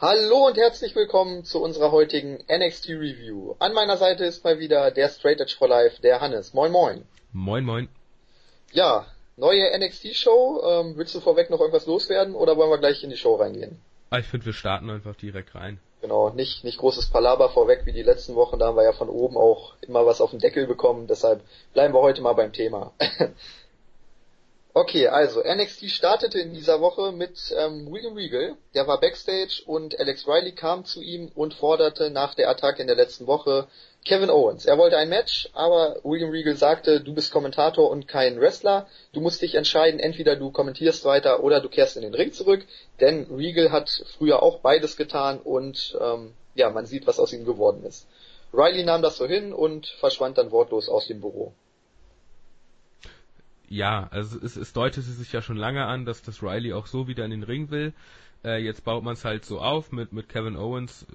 [0.00, 3.56] Hallo und herzlich willkommen zu unserer heutigen NXT Review.
[3.58, 6.54] An meiner Seite ist mal wieder der Straight Edge for Life, der Hannes.
[6.54, 7.04] Moin moin.
[7.32, 7.88] Moin moin.
[8.70, 9.06] Ja,
[9.36, 10.62] neue NXT Show.
[10.64, 13.80] Ähm, willst du vorweg noch irgendwas loswerden oder wollen wir gleich in die Show reingehen?
[14.10, 15.80] Ah, ich finde, wir starten einfach direkt rein.
[16.00, 19.08] Genau, nicht, nicht großes Palaber vorweg wie die letzten Wochen, da haben wir ja von
[19.08, 21.42] oben auch immer was auf den Deckel bekommen, deshalb
[21.72, 22.92] bleiben wir heute mal beim Thema.
[24.80, 29.98] Okay, also NXT startete in dieser Woche mit ähm, William Regal, der war backstage und
[29.98, 33.66] Alex Riley kam zu ihm und forderte nach der Attacke in der letzten Woche
[34.04, 34.66] Kevin Owens.
[34.66, 39.20] Er wollte ein Match, aber William Regal sagte, du bist Kommentator und kein Wrestler, du
[39.20, 42.64] musst dich entscheiden, entweder du kommentierst weiter oder du kehrst in den Ring zurück,
[43.00, 47.44] denn Regal hat früher auch beides getan und ähm, ja, man sieht, was aus ihm
[47.44, 48.06] geworden ist.
[48.52, 51.52] Riley nahm das so hin und verschwand dann wortlos aus dem Büro
[53.68, 57.06] ja, also es, es deutete sich ja schon lange an, dass das Riley auch so
[57.06, 57.92] wieder in den Ring will.
[58.44, 61.06] Äh, jetzt baut man es halt so auf mit, mit Kevin Owens.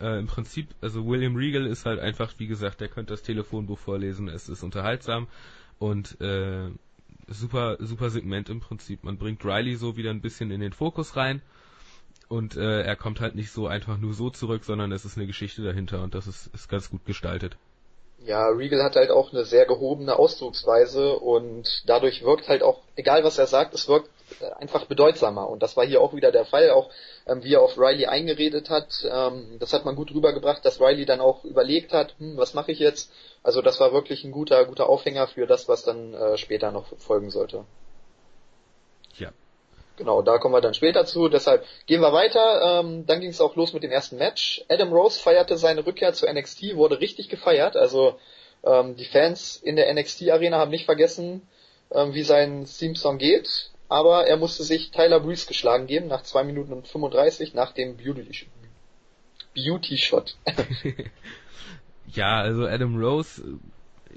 [0.00, 3.78] Äh, Im Prinzip, also William Regal ist halt einfach, wie gesagt, der könnte das Telefonbuch
[3.78, 5.28] vorlesen, es ist unterhaltsam
[5.78, 6.70] und äh,
[7.28, 9.04] super, super Segment im Prinzip.
[9.04, 11.42] Man bringt Riley so wieder ein bisschen in den Fokus rein
[12.28, 15.26] und äh, er kommt halt nicht so einfach nur so zurück, sondern es ist eine
[15.26, 17.56] Geschichte dahinter und das ist, ist ganz gut gestaltet
[18.24, 23.24] ja, Regal hat halt auch eine sehr gehobene Ausdrucksweise und dadurch wirkt halt auch, egal
[23.24, 24.08] was er sagt, es wirkt
[24.58, 25.48] einfach bedeutsamer.
[25.48, 26.90] Und das war hier auch wieder der Fall, auch
[27.26, 28.88] ähm, wie er auf Riley eingeredet hat.
[29.08, 32.72] Ähm, das hat man gut rübergebracht, dass Riley dann auch überlegt hat, hm, was mache
[32.72, 33.12] ich jetzt?
[33.42, 36.96] Also das war wirklich ein guter, guter Aufhänger für das, was dann äh, später noch
[36.98, 37.64] folgen sollte.
[39.18, 39.30] Ja,
[39.96, 41.28] Genau, da kommen wir dann später zu.
[41.28, 42.80] Deshalb gehen wir weiter.
[42.80, 44.64] Ähm, dann ging es auch los mit dem ersten Match.
[44.68, 47.76] Adam Rose feierte seine Rückkehr zu NXT, wurde richtig gefeiert.
[47.76, 48.18] Also
[48.64, 51.42] ähm, die Fans in der NXT Arena haben nicht vergessen,
[51.92, 53.70] ähm, wie sein Theme-Song geht.
[53.88, 57.96] Aber er musste sich Tyler Breeze geschlagen geben nach 2 Minuten und 35 nach dem
[57.96, 58.48] Beauty,
[59.54, 60.36] Beauty Shot.
[62.14, 63.60] ja, also Adam Rose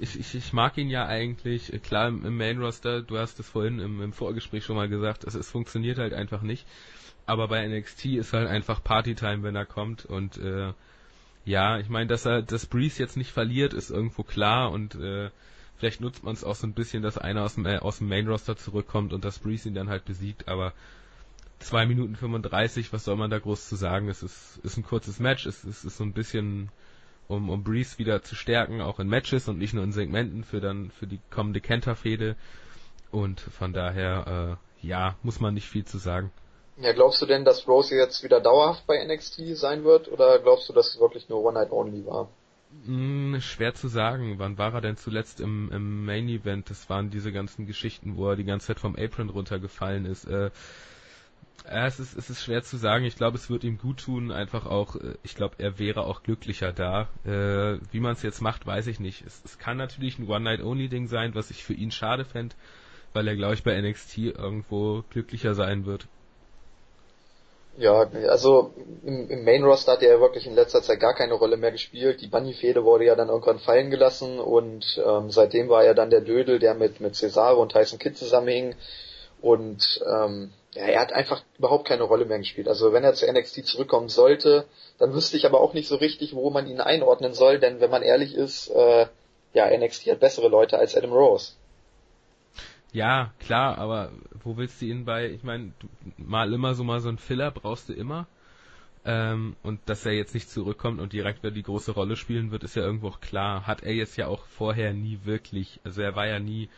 [0.00, 3.80] ich, ich, ich mag ihn ja eigentlich, klar im, Main Roster, du hast es vorhin
[3.80, 6.66] im, im Vorgespräch schon mal gesagt, es, es funktioniert halt einfach nicht.
[7.26, 10.06] Aber bei NXT ist halt einfach Partytime, wenn er kommt.
[10.06, 10.72] Und äh,
[11.44, 14.70] ja, ich meine, dass er das Breeze jetzt nicht verliert, ist irgendwo klar.
[14.70, 15.30] Und äh,
[15.76, 18.08] vielleicht nutzt man es auch so ein bisschen, dass einer aus dem, äh, aus dem
[18.08, 20.72] Main Roster zurückkommt und das Breeze ihn dann halt besiegt, aber
[21.60, 24.08] 2 Minuten 35, was soll man da groß zu sagen?
[24.08, 26.70] Es ist, ist ein kurzes Match, es, es ist so ein bisschen
[27.28, 30.60] um, um Breeze wieder zu stärken, auch in Matches und nicht nur in Segmenten für
[30.60, 32.36] dann für die kommende Kenta-Fehde.
[33.10, 36.30] Und von daher, äh, ja, muss man nicht viel zu sagen.
[36.80, 40.68] Ja, glaubst du denn, dass Rose jetzt wieder dauerhaft bei NXT sein wird oder glaubst
[40.68, 42.28] du, dass es wirklich nur One Night Only war?
[42.84, 44.38] Hm, schwer zu sagen.
[44.38, 46.70] Wann war er denn zuletzt im, im Main Event?
[46.70, 50.26] Das waren diese ganzen Geschichten, wo er die ganze Zeit vom Apron runtergefallen ist.
[50.26, 50.50] Äh,
[51.64, 53.04] ja, es ist, es ist schwer zu sagen.
[53.04, 54.32] Ich glaube, es wird ihm gut tun.
[54.32, 57.08] Einfach auch, äh, ich glaube, er wäre auch glücklicher da.
[57.24, 59.24] Äh, wie man es jetzt macht, weiß ich nicht.
[59.26, 62.54] Es, es kann natürlich ein One-Night-Only-Ding sein, was ich für ihn schade fände,
[63.12, 66.06] weil er, glaube ich, bei NXT irgendwo glücklicher sein wird.
[67.76, 71.56] Ja, also im, im Main Roster hat er wirklich in letzter Zeit gar keine Rolle
[71.56, 72.20] mehr gespielt.
[72.20, 76.22] Die Bunny-Fehde wurde ja dann irgendwann fallen gelassen und ähm, seitdem war er dann der
[76.22, 78.74] Dödel, der mit, mit Cesaro und Tyson Kidd zusammenhing.
[79.40, 82.68] Und ähm, ja, er hat einfach überhaupt keine Rolle mehr gespielt.
[82.68, 84.66] Also wenn er zu NXT zurückkommen sollte,
[84.98, 87.90] dann wüsste ich aber auch nicht so richtig, wo man ihn einordnen soll, denn wenn
[87.90, 89.06] man ehrlich ist, äh,
[89.54, 91.52] ja, NXT hat bessere Leute als Adam Rose.
[92.92, 94.12] Ja, klar, aber
[94.42, 95.72] wo willst du ihn bei, ich meine,
[96.16, 98.26] mal immer so mal so ein Filler brauchst du immer.
[99.04, 102.64] Ähm, und dass er jetzt nicht zurückkommt und direkt wieder die große Rolle spielen wird,
[102.64, 103.66] ist ja irgendwo auch klar.
[103.66, 106.68] Hat er jetzt ja auch vorher nie wirklich, also er war ja nie,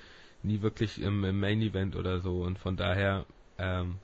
[0.42, 3.24] nie wirklich im, im Main Event oder so und von daher
[3.60, 3.98] ähm,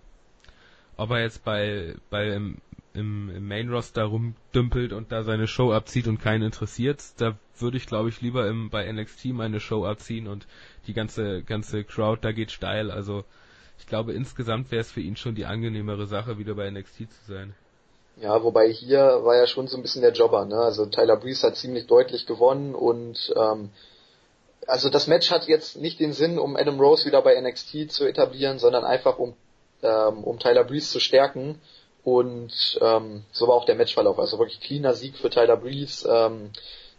[0.96, 2.58] ob er jetzt bei, bei im,
[2.94, 7.76] im, im Main Roster rumdümpelt und da seine Show abzieht und keinen interessiert, da würde
[7.76, 10.46] ich glaube ich lieber im, bei NXT meine Show abziehen und
[10.86, 12.90] die ganze, ganze Crowd da geht steil.
[12.90, 13.24] Also
[13.78, 17.32] ich glaube insgesamt wäre es für ihn schon die angenehmere Sache, wieder bei NXT zu
[17.32, 17.54] sein.
[18.18, 20.56] Ja, wobei hier war ja schon so ein bisschen der Jobber, ne?
[20.56, 23.70] Also Tyler Breeze hat ziemlich deutlich gewonnen und ähm,
[24.66, 28.06] also das Match hat jetzt nicht den Sinn, um Adam Rose wieder bei NXT zu
[28.06, 29.34] etablieren, sondern einfach um
[29.82, 31.60] ähm, um Tyler Breeze zu stärken.
[32.04, 34.18] Und ähm, so war auch der Matchverlauf.
[34.18, 36.08] Also wirklich cleaner Sieg für Tyler Breeze.
[36.08, 36.52] Ähm,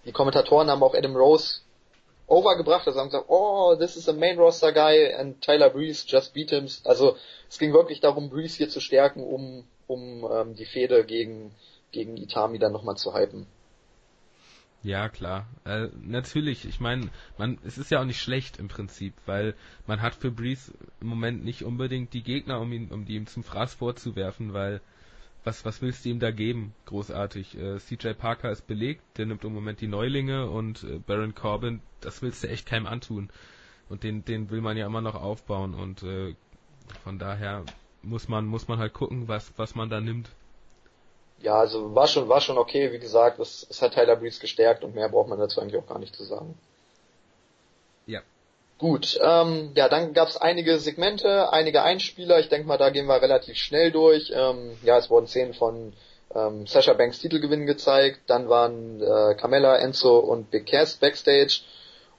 [0.06, 1.62] die Kommentatoren haben auch Adam Rose
[2.28, 6.34] overgebracht, also haben gesagt, oh, this is a main roster guy and Tyler Breeze just
[6.34, 6.68] beat him.
[6.84, 7.16] Also
[7.50, 11.56] es ging wirklich darum, Breeze hier zu stärken, um, um ähm, die Fehde gegen,
[11.92, 13.48] gegen Itami dann nochmal zu hypen.
[14.88, 15.46] Ja, klar.
[15.66, 19.54] Äh, natürlich, ich meine, man, es ist ja auch nicht schlecht im Prinzip, weil
[19.86, 23.28] man hat für Breeze im Moment nicht unbedingt die Gegner, um ihn, um die ihm
[23.28, 24.80] zum Fraß vorzuwerfen, weil
[25.44, 26.74] was, was willst du ihm da geben?
[26.86, 27.58] Großartig.
[27.58, 31.82] Äh, CJ Parker ist belegt, der nimmt im Moment die Neulinge und äh, Baron Corbin,
[32.00, 33.30] das willst du echt keinem antun.
[33.90, 36.34] Und den, den will man ja immer noch aufbauen und äh,
[37.04, 37.66] von daher
[38.04, 40.30] muss man, muss man halt gucken, was, was man da nimmt.
[41.42, 44.84] Ja, also war schon, war schon okay, wie gesagt, es, es hat Tyler Breeze gestärkt
[44.84, 46.58] und mehr braucht man dazu eigentlich auch gar nicht zu sagen.
[48.08, 48.22] Ja.
[48.80, 52.40] Gut, ähm, ja, dann gab es einige Segmente, einige Einspieler.
[52.40, 54.32] Ich denke mal, da gehen wir relativ schnell durch.
[54.36, 55.94] Ähm, ja, es wurden Szenen von
[56.34, 58.22] ähm, Sasha Banks Titelgewinn gezeigt.
[58.28, 61.62] Dann waren äh, Carmella, Enzo und Big Cass backstage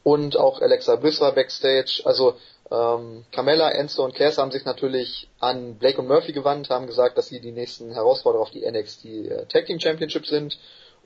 [0.03, 2.03] und auch Alexa Bliss war backstage.
[2.05, 2.35] Also
[2.71, 7.17] ähm, Carmella, Enzo und Cass haben sich natürlich an Blake und Murphy gewandt, haben gesagt,
[7.17, 10.59] dass sie die nächsten Herausforderer auf die NXT äh, Tag Team Championship sind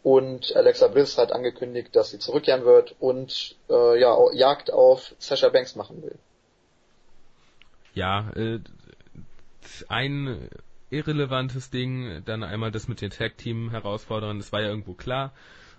[0.03, 5.49] und Alexa Bliss hat angekündigt, dass sie zurückkehren wird und äh, ja, Jagd auf Sasha
[5.51, 6.19] Banks machen will.
[7.95, 8.59] Ja, äh,
[9.89, 10.49] ein
[10.91, 15.33] irrelevantes Ding, dann einmal das mit den Tag Team Herausforderern, das war ja irgendwo klar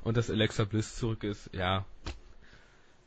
[0.03, 1.85] und dass Alexa Bliss zurück ist, ja,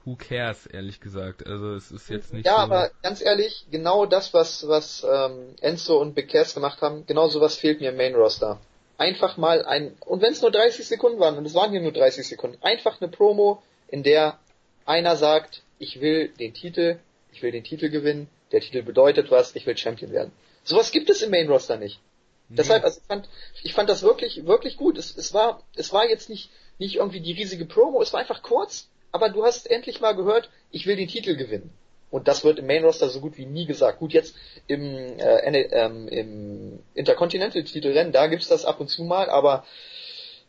[0.06, 1.46] who cares, ehrlich gesagt.
[1.46, 2.46] Also es ist jetzt nicht.
[2.46, 6.80] Ja, so aber ganz ehrlich, genau das, was was ähm, Enzo und Big Cass gemacht
[6.80, 8.58] haben, genau sowas fehlt mir im Main Roster
[8.98, 11.92] einfach mal ein, und wenn es nur 30 Sekunden waren, und es waren hier nur
[11.92, 14.38] 30 Sekunden, einfach eine Promo, in der
[14.84, 16.98] einer sagt, ich will den Titel,
[17.32, 20.32] ich will den Titel gewinnen, der Titel bedeutet was, ich will Champion werden.
[20.64, 22.00] Sowas gibt es im Main Roster nicht.
[22.48, 22.56] Mhm.
[22.56, 23.28] Deshalb, also ich fand,
[23.62, 24.98] ich fand das wirklich, wirklich gut.
[24.98, 28.42] Es, es war, es war jetzt nicht, nicht irgendwie die riesige Promo, es war einfach
[28.42, 31.70] kurz, aber du hast endlich mal gehört, ich will den Titel gewinnen.
[32.10, 33.98] Und das wird im Main Roster so gut wie nie gesagt.
[33.98, 34.36] Gut, jetzt
[34.66, 39.64] im, äh, ähm, im Intercontinental-Titelrennen, da gibt's das ab und zu mal, aber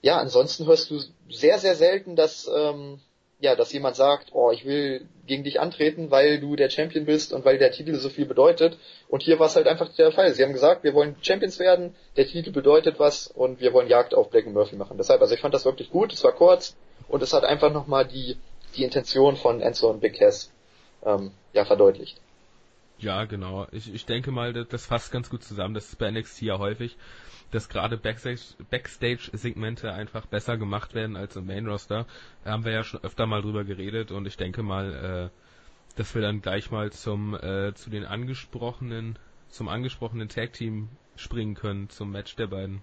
[0.01, 0.99] ja, ansonsten hörst du
[1.29, 2.99] sehr, sehr selten, dass, ähm,
[3.39, 7.31] ja, dass jemand sagt, oh, ich will gegen dich antreten, weil du der Champion bist
[7.31, 8.77] und weil der Titel so viel bedeutet.
[9.07, 10.33] Und hier war es halt einfach der Fall.
[10.33, 14.13] Sie haben gesagt, wir wollen Champions werden, der Titel bedeutet was und wir wollen Jagd
[14.13, 14.97] auf Black Murphy machen.
[14.97, 16.75] Deshalb, also ich fand das wirklich gut, es war kurz
[17.07, 18.37] und es hat einfach nochmal die,
[18.77, 20.51] die Intention von Enzo und Big Cass
[21.03, 22.19] ähm, ja verdeutlicht.
[22.99, 23.67] Ja, genau.
[23.71, 25.75] Ich, ich denke mal, das, fasst ganz gut zusammen.
[25.75, 26.97] Das ist bei NXT ja häufig,
[27.51, 32.07] dass gerade Backstage-Segmente einfach besser gemacht werden als im Main-Roster.
[32.43, 36.15] Da haben wir ja schon öfter mal drüber geredet und ich denke mal, äh, dass
[36.15, 39.17] wir dann gleich mal zum äh, zu den angesprochenen
[39.49, 42.81] zum angesprochenen Tag Team springen können zum Match der beiden.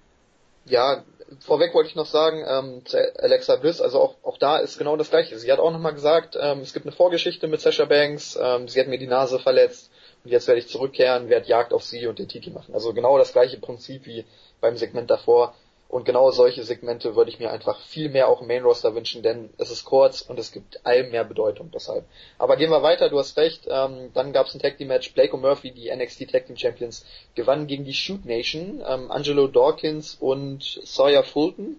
[0.67, 1.05] Ja,
[1.41, 2.83] vorweg wollte ich noch sagen, ähm,
[3.19, 5.39] Alexa Bliss, also auch, auch da ist genau das gleiche.
[5.39, 8.81] Sie hat auch nochmal gesagt, ähm, es gibt eine Vorgeschichte mit Sasha Banks, ähm, sie
[8.81, 9.91] hat mir die Nase verletzt
[10.25, 12.75] und jetzt werde ich zurückkehren, werde Jagd auf sie und den Titel machen.
[12.75, 14.25] Also genau das gleiche Prinzip wie
[14.61, 15.55] beim Segment davor.
[15.89, 19.23] Und genau solche Segmente würde ich mir einfach viel mehr auch im Main Roster wünschen,
[19.23, 22.05] denn es ist kurz und es gibt allem mehr Bedeutung deshalb.
[22.37, 23.69] Aber gehen wir weiter, du hast recht.
[23.71, 25.13] Ähm, dann gab es ein Tag Team Match.
[25.15, 28.83] Blake und Murphy, die NXT Tag Team Champions, gewannen gegen die Shoot Nation.
[28.85, 31.79] Ähm, Angelo Dawkins und Sawyer Fulton.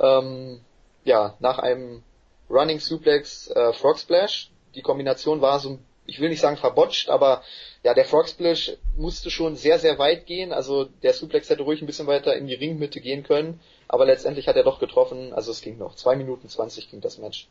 [0.00, 0.60] Ähm,
[1.04, 2.02] ja, nach einem
[2.48, 4.50] Running Suplex äh, Frog Splash.
[4.74, 7.42] Die Kombination war so ich will nicht sagen verbotscht, aber
[7.84, 10.52] ja, der Frog Splash musste schon sehr, sehr weit gehen.
[10.52, 14.48] Also der Suplex hätte ruhig ein bisschen weiter in die Ringmitte gehen können, aber letztendlich
[14.48, 15.32] hat er doch getroffen.
[15.32, 15.94] Also es ging noch.
[15.94, 17.48] Zwei Minuten zwanzig ging das Match.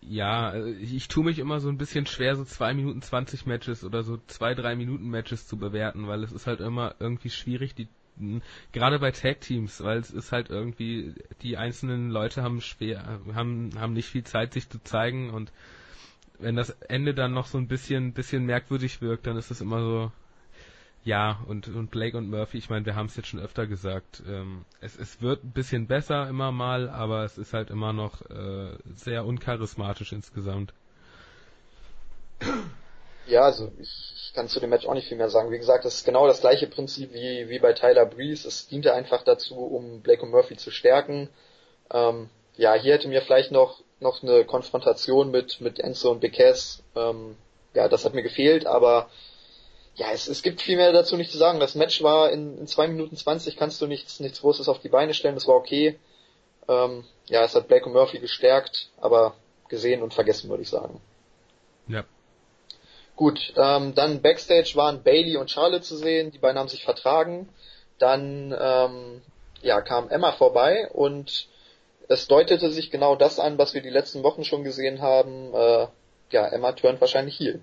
[0.00, 3.84] Ja, äh, ich tue mich immer so ein bisschen schwer, so zwei Minuten zwanzig Matches
[3.84, 7.74] oder so zwei, drei Minuten Matches zu bewerten, weil es ist halt immer irgendwie schwierig,
[7.74, 7.88] die
[8.70, 13.72] gerade bei Tag Teams, weil es ist halt irgendwie die einzelnen Leute haben schwer haben
[13.76, 15.50] haben nicht viel Zeit sich zu zeigen und
[16.38, 19.80] wenn das Ende dann noch so ein bisschen, bisschen merkwürdig wirkt, dann ist es immer
[19.80, 20.12] so,
[21.04, 24.22] ja, und, und Blake und Murphy, ich meine, wir haben es jetzt schon öfter gesagt,
[24.26, 28.22] ähm, es, es wird ein bisschen besser immer mal, aber es ist halt immer noch
[28.30, 30.72] äh, sehr uncharismatisch insgesamt.
[33.26, 35.52] Ja, also ich, kann zu dem Match auch nicht viel mehr sagen.
[35.52, 38.46] Wie gesagt, das ist genau das gleiche Prinzip wie, wie bei Tyler Breeze.
[38.46, 41.28] Es diente einfach dazu, um Blake und Murphy zu stärken.
[41.92, 46.84] Ähm, ja, hier hätte mir vielleicht noch noch eine Konfrontation mit, mit Enzo und Beques.
[46.94, 47.36] Ähm,
[47.74, 49.08] ja, das hat mir gefehlt, aber
[49.96, 51.58] ja, es, es gibt viel mehr dazu nicht zu sagen.
[51.58, 54.88] Das Match war in, in 2 Minuten 20, kannst du nichts, nichts Großes auf die
[54.88, 55.98] Beine stellen, das war okay.
[56.68, 59.34] Ähm, ja, es hat Blake und Murphy gestärkt, aber
[59.68, 61.00] gesehen und vergessen, würde ich sagen.
[61.88, 62.04] Ja.
[63.16, 67.48] Gut, ähm, dann Backstage waren Bailey und Charlotte zu sehen, die beiden haben sich vertragen.
[67.98, 69.22] Dann ähm,
[69.62, 71.48] ja, kam Emma vorbei und
[72.08, 75.54] es deutete sich genau das an, was wir die letzten Wochen schon gesehen haben.
[75.54, 75.86] Äh,
[76.30, 77.60] ja, Emma turnt wahrscheinlich hier.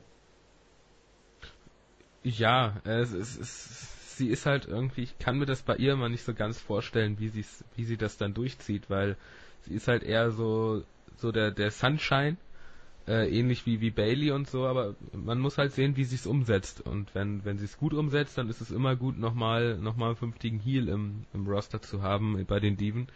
[2.24, 6.10] Ja, es, es, es, sie ist halt irgendwie, ich kann mir das bei ihr mal
[6.10, 7.46] nicht so ganz vorstellen, wie sie
[7.76, 9.18] wie sie das dann durchzieht, weil
[9.62, 10.84] sie ist halt eher so
[11.18, 12.38] so der der Sunshine.
[12.38, 12.52] Äh,
[13.08, 16.28] äh, ähnlich wie, wie Bailey und so, aber man muss halt sehen, wie sie es
[16.28, 16.82] umsetzt.
[16.82, 20.08] Und wenn, wenn sie es gut umsetzt, dann ist es immer gut, nochmal noch mal
[20.08, 23.08] einen fünftigen Heal im, im Roster zu haben bei den Diven.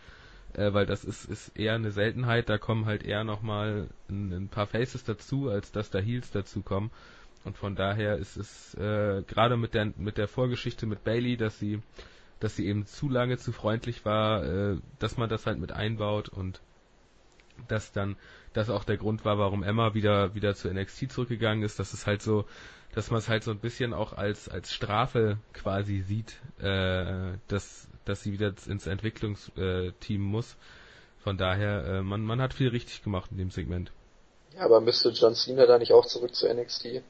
[0.56, 4.48] Äh, weil das ist, ist eher eine Seltenheit, da kommen halt eher nochmal ein, ein
[4.48, 6.92] paar Faces dazu, als dass da Heals dazu kommen.
[7.44, 11.60] Und von daher ist es äh, gerade mit der mit der Vorgeschichte mit Bailey, dass
[11.60, 11.82] sie
[12.40, 16.30] dass sie eben zu lange zu freundlich war, äh, dass man das halt mit einbaut
[16.30, 16.62] und
[17.68, 18.18] dass dann
[18.54, 21.80] das auch der Grund war, warum Emma wieder wieder zu NXT zurückgegangen ist.
[21.80, 22.46] Das ist halt so,
[22.94, 27.88] dass man es halt so ein bisschen auch als als Strafe quasi sieht, äh, dass
[28.06, 30.58] dass sie wieder ins Entwicklungsteam muss.
[31.20, 33.92] Von daher, äh, man man hat viel richtig gemacht in dem Segment.
[34.56, 37.02] Ja, aber müsste John Cena da nicht auch zurück zu NXT?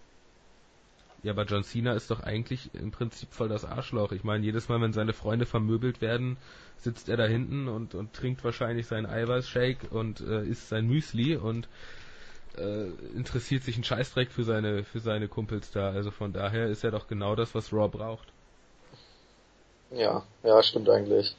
[1.22, 4.12] Ja, aber John Cena ist doch eigentlich im Prinzip voll das Arschloch.
[4.12, 6.38] Ich meine, jedes Mal, wenn seine Freunde vermöbelt werden,
[6.78, 11.36] sitzt er da hinten und, und trinkt wahrscheinlich seinen Eiweißshake und äh, isst sein Müsli
[11.36, 11.68] und
[12.58, 15.90] äh, interessiert sich einen Scheißdreck für seine für seine Kumpels da.
[15.90, 18.32] Also von daher ist er doch genau das, was Raw braucht.
[19.96, 21.36] Ja, ja, stimmt eigentlich.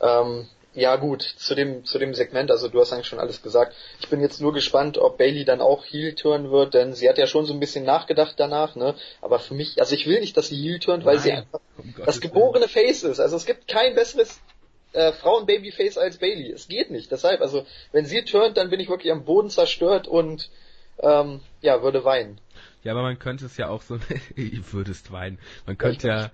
[0.00, 3.74] Ähm, ja gut, zu dem, zu dem Segment, also du hast eigentlich schon alles gesagt.
[4.00, 7.18] Ich bin jetzt nur gespannt, ob Bailey dann auch Heel turn wird, denn sie hat
[7.18, 8.94] ja schon so ein bisschen nachgedacht danach, ne?
[9.20, 11.60] Aber für mich, also ich will nicht, dass sie Heel turnt, weil Nein, sie einfach
[11.76, 13.20] um das geborene Face ist.
[13.20, 14.40] Also es gibt kein besseres
[14.92, 16.50] äh, Frauen-Babyface als Bailey.
[16.52, 17.10] Es geht nicht.
[17.10, 20.50] Deshalb, also wenn sie turnt, dann bin ich wirklich am Boden zerstört und
[21.00, 22.40] ähm, ja, würde weinen.
[22.82, 23.98] Ja, aber man könnte es ja auch so,
[24.36, 25.38] würdest weinen.
[25.66, 26.30] Man könnte ja,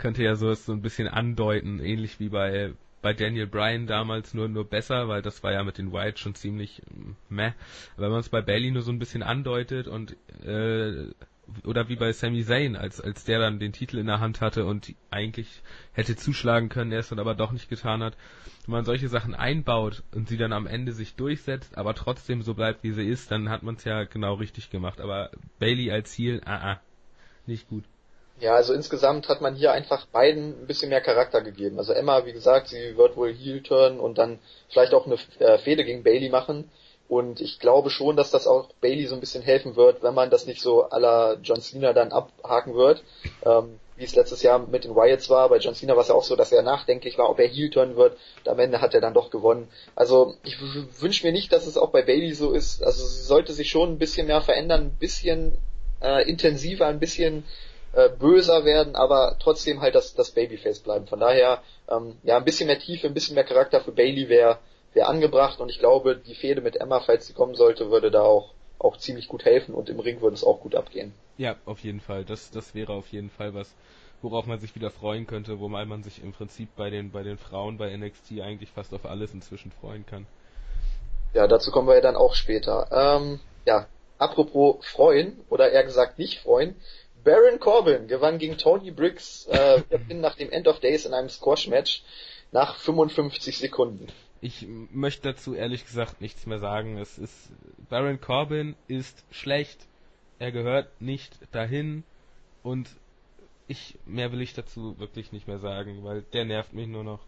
[0.00, 4.48] könnte ja so, so ein bisschen andeuten, ähnlich wie bei bei Daniel Bryan damals nur
[4.48, 7.52] nur besser, weil das war ja mit den White schon ziemlich mm, meh.
[7.96, 11.06] Aber wenn man es bei Bailey nur so ein bisschen andeutet und äh,
[11.64, 14.66] oder wie bei Sami Zayn, als als der dann den Titel in der Hand hatte
[14.66, 18.16] und eigentlich hätte zuschlagen können, er es dann aber doch nicht getan hat.
[18.66, 22.54] Wenn man solche Sachen einbaut und sie dann am Ende sich durchsetzt, aber trotzdem so
[22.54, 25.00] bleibt, wie sie ist, dann hat man es ja genau richtig gemacht.
[25.00, 26.80] Aber Bailey als Ziel, ah, ah,
[27.46, 27.84] nicht gut.
[28.40, 31.78] Ja, also insgesamt hat man hier einfach beiden ein bisschen mehr Charakter gegeben.
[31.78, 34.38] Also Emma, wie gesagt, sie wird wohl Heel turn und dann
[34.70, 36.70] vielleicht auch eine äh, Fehde gegen Bailey machen.
[37.06, 40.30] Und ich glaube schon, dass das auch Bailey so ein bisschen helfen wird, wenn man
[40.30, 43.02] das nicht so aller John Cena dann abhaken wird.
[43.44, 45.50] Ähm, wie es letztes Jahr mit den Wyatts war.
[45.50, 47.68] Bei John Cena war es ja auch so, dass er nachdenklich war, ob er Heel
[47.68, 48.16] turn wird.
[48.38, 49.68] Und am Ende hat er dann doch gewonnen.
[49.94, 50.56] Also ich
[51.02, 52.82] wünsche mir nicht, dass es auch bei Bailey so ist.
[52.82, 55.58] Also sie sollte sich schon ein bisschen mehr verändern, ein bisschen
[56.00, 57.44] äh, intensiver, ein bisschen
[57.92, 61.06] äh, böser werden, aber trotzdem halt das, das Babyface bleiben.
[61.06, 64.58] Von daher, ähm, ja, ein bisschen mehr Tiefe, ein bisschen mehr Charakter für Bailey wäre
[64.92, 68.22] wär angebracht und ich glaube, die Fehde mit Emma, falls sie kommen sollte, würde da
[68.22, 71.12] auch auch ziemlich gut helfen und im Ring würde es auch gut abgehen.
[71.36, 72.24] Ja, auf jeden Fall.
[72.24, 73.74] Das, das wäre auf jeden Fall was,
[74.22, 77.38] worauf man sich wieder freuen könnte, wobei man sich im Prinzip bei den, bei den
[77.38, 80.26] Frauen bei NXT eigentlich fast auf alles inzwischen freuen kann.
[81.34, 82.88] Ja, dazu kommen wir ja dann auch später.
[82.90, 83.86] Ähm, ja,
[84.18, 86.74] apropos freuen, oder eher gesagt nicht freuen,
[87.24, 89.82] Baron Corbin gewann gegen Tony Briggs äh,
[90.14, 92.02] nach dem End of Days in einem Squash-Match
[92.52, 94.08] nach 55 Sekunden.
[94.40, 96.96] Ich möchte dazu ehrlich gesagt nichts mehr sagen.
[96.98, 97.50] Es ist
[97.88, 99.86] Baron Corbin ist schlecht.
[100.38, 102.04] Er gehört nicht dahin
[102.62, 102.88] und
[103.68, 107.20] ich mehr will ich dazu wirklich nicht mehr sagen, weil der nervt mich nur noch.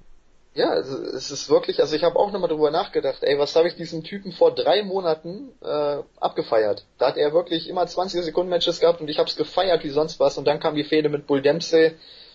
[0.55, 3.69] Ja, also es ist wirklich, also ich habe auch nochmal drüber nachgedacht, ey, was habe
[3.69, 6.85] ich diesem Typen vor drei Monaten äh, abgefeiert?
[6.99, 9.89] Da hat er wirklich immer 20 Sekunden Matches gehabt und ich habe es gefeiert wie
[9.89, 11.93] sonst was und dann kam die Fehde mit Bull Dempsey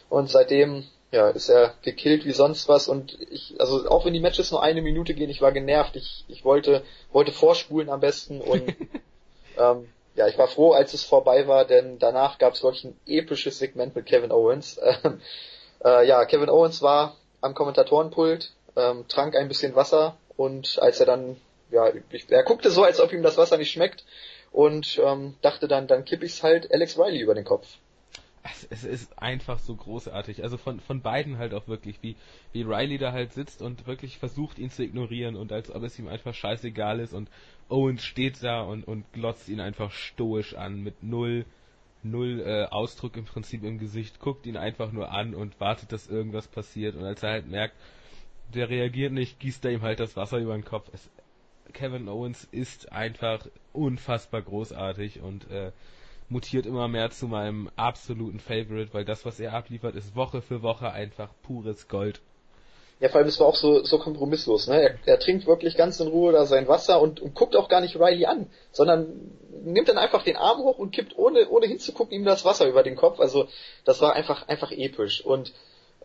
[0.10, 4.20] und seitdem ja, ist er gekillt wie sonst was und ich, also auch wenn die
[4.20, 8.42] Matches nur eine Minute gehen, ich war genervt, ich, ich wollte, wollte vorspulen am besten
[8.42, 8.76] und
[9.60, 13.00] ähm, ja, ich war froh, als es vorbei war, denn danach gab es wirklich ein
[13.06, 14.80] episches Segment mit Kevin Owens.
[15.86, 21.06] äh, ja, Kevin Owens war am Kommentatorenpult, ähm, trank ein bisschen Wasser und als er
[21.06, 21.38] dann,
[21.72, 24.06] ja, ich, er guckte so, als ob ihm das Wasser nicht schmeckt
[24.52, 27.68] und ähm, dachte dann, dann kipp ich's halt Alex Riley über den Kopf.
[28.70, 30.42] Es, ist einfach so großartig.
[30.42, 32.16] Also von, von beiden halt auch wirklich, wie,
[32.54, 36.00] wie Riley da halt sitzt und wirklich versucht, ihn zu ignorieren und als ob es
[36.00, 37.30] ihm einfach scheißegal ist und
[37.68, 41.46] Owens steht da und, und glotzt ihn einfach stoisch an mit null
[42.04, 46.08] null äh, Ausdruck im Prinzip im Gesicht, guckt ihn einfach nur an und wartet, dass
[46.08, 46.96] irgendwas passiert.
[46.96, 47.76] Und als er halt merkt,
[48.54, 50.90] der reagiert nicht, gießt er ihm halt das Wasser über den Kopf.
[50.94, 51.10] Es,
[51.74, 55.72] Kevin Owens ist einfach unfassbar großartig und äh,
[56.30, 60.62] mutiert immer mehr zu meinem absoluten Favorite, weil das, was er abliefert, ist Woche für
[60.62, 62.22] Woche einfach pures Gold.
[63.00, 64.82] Ja, vor allem, es war auch so, so kompromisslos, ne?
[64.82, 67.80] Er, er trinkt wirklich ganz in Ruhe da sein Wasser und, und guckt auch gar
[67.80, 69.32] nicht Riley an, sondern
[69.64, 72.82] nimmt dann einfach den Arm hoch und kippt ohne, ohne hinzugucken ihm das Wasser über
[72.82, 73.20] den Kopf.
[73.20, 73.48] Also,
[73.86, 75.24] das war einfach, einfach episch.
[75.24, 75.54] Und,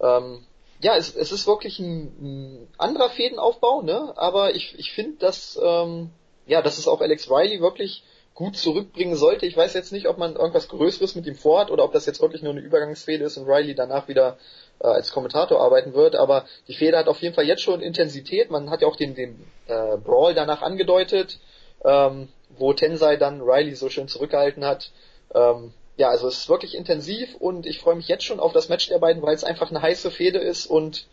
[0.01, 0.45] ähm,
[0.83, 4.13] ja, es, es ist wirklich ein, ein anderer Fädenaufbau, ne?
[4.17, 6.11] Aber ich, ich finde, dass, ähm,
[6.47, 8.05] ja, dass es auch Alex Riley wirklich
[8.35, 9.47] gut zurückbringen sollte.
[9.47, 12.23] Ich weiß jetzt nicht, ob man irgendwas Größeres mit ihm vorhat oder ob das jetzt
[12.23, 14.39] wirklich nur eine Übergangsfehde ist und Riley danach wieder
[14.81, 16.17] äh, als Kommentator arbeiten wird.
[16.17, 18.51] Aber die Fehde hat auf jeden Fall jetzt schon Intensität.
[18.51, 21.39] Man hat ja auch den, den äh, Brawl danach angedeutet,
[21.85, 24.93] ähm, wo Tensei dann Riley so schön zurückgehalten hat.
[25.35, 28.69] Ähm, ja, also es ist wirklich intensiv und ich freue mich jetzt schon auf das
[28.69, 31.07] Match der beiden, weil es einfach eine heiße Fehde ist und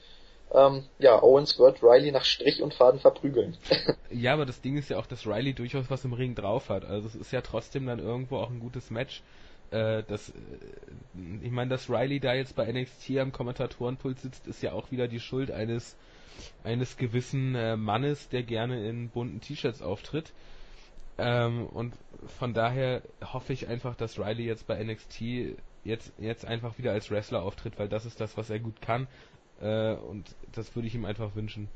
[0.53, 3.57] ähm, ja, Owens wird Riley nach Strich und Faden verprügeln.
[4.09, 6.85] ja, aber das Ding ist ja auch, dass Riley durchaus was im Ring drauf hat.
[6.85, 9.21] Also es ist ja trotzdem dann irgendwo auch ein gutes Match.
[9.71, 10.33] Äh, das, äh,
[11.43, 15.07] ich meine, dass Riley da jetzt bei NXT am Kommentatorenpult sitzt, ist ja auch wieder
[15.07, 15.95] die Schuld eines
[16.63, 20.31] eines gewissen äh, Mannes, der gerne in bunten T-Shirts auftritt.
[21.17, 21.93] Ähm, und
[22.39, 25.21] von daher hoffe ich einfach, dass Riley jetzt bei NXT
[25.83, 29.07] jetzt, jetzt einfach wieder als Wrestler auftritt, weil das ist das, was er gut kann.
[29.61, 30.25] Äh, und
[30.55, 31.69] das würde ich ihm einfach wünschen.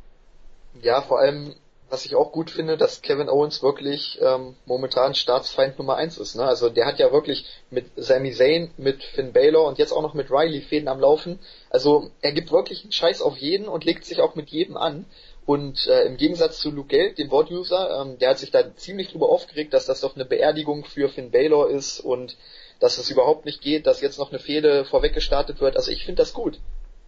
[0.81, 1.55] Ja, vor allem,
[1.89, 6.35] was ich auch gut finde, dass Kevin Owens wirklich ähm, momentan Staatsfeind Nummer eins ist.
[6.35, 6.43] Ne?
[6.43, 10.15] Also der hat ja wirklich mit Sami Zayn, mit Finn Balor und jetzt auch noch
[10.15, 11.39] mit Riley Fäden am Laufen.
[11.69, 15.05] Also er gibt wirklich einen Scheiß auf jeden und legt sich auch mit jedem an.
[15.45, 19.11] Und äh, im Gegensatz zu Luke Geld, dem Wortuser, ähm, der hat sich da ziemlich
[19.11, 22.37] drüber aufgeregt, dass das doch eine Beerdigung für Finn Balor ist und
[22.79, 25.75] dass es überhaupt nicht geht, dass jetzt noch eine Fehde vorweg gestartet wird.
[25.75, 26.59] Also ich finde das gut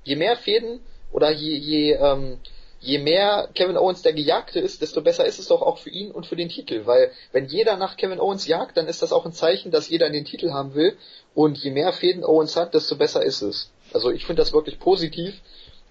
[0.06, 0.80] je mehr Fäden
[1.12, 2.38] oder je, je, ähm,
[2.80, 6.12] je mehr Kevin Owens der Gejagte ist, desto besser ist es doch auch für ihn
[6.12, 6.86] und für den Titel.
[6.86, 10.10] Weil wenn jeder nach Kevin Owens jagt, dann ist das auch ein Zeichen, dass jeder
[10.10, 10.96] den Titel haben will.
[11.34, 13.72] Und je mehr Fäden Owens hat, desto besser ist es.
[13.94, 15.42] Also ich finde das wirklich positiv.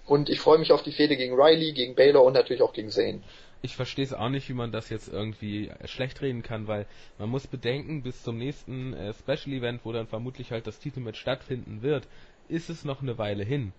[0.05, 2.89] Und ich freue mich auf die Fäde gegen Riley, gegen Baylor und natürlich auch gegen
[2.89, 3.21] Zane.
[3.63, 6.85] Ich verstehe es auch nicht, wie man das jetzt irgendwie schlecht reden kann, weil
[7.17, 11.19] man muss bedenken, bis zum nächsten äh, Special Event, wo dann vermutlich halt das Titelmatch
[11.19, 12.07] stattfinden wird,
[12.47, 13.73] ist es noch eine Weile hin.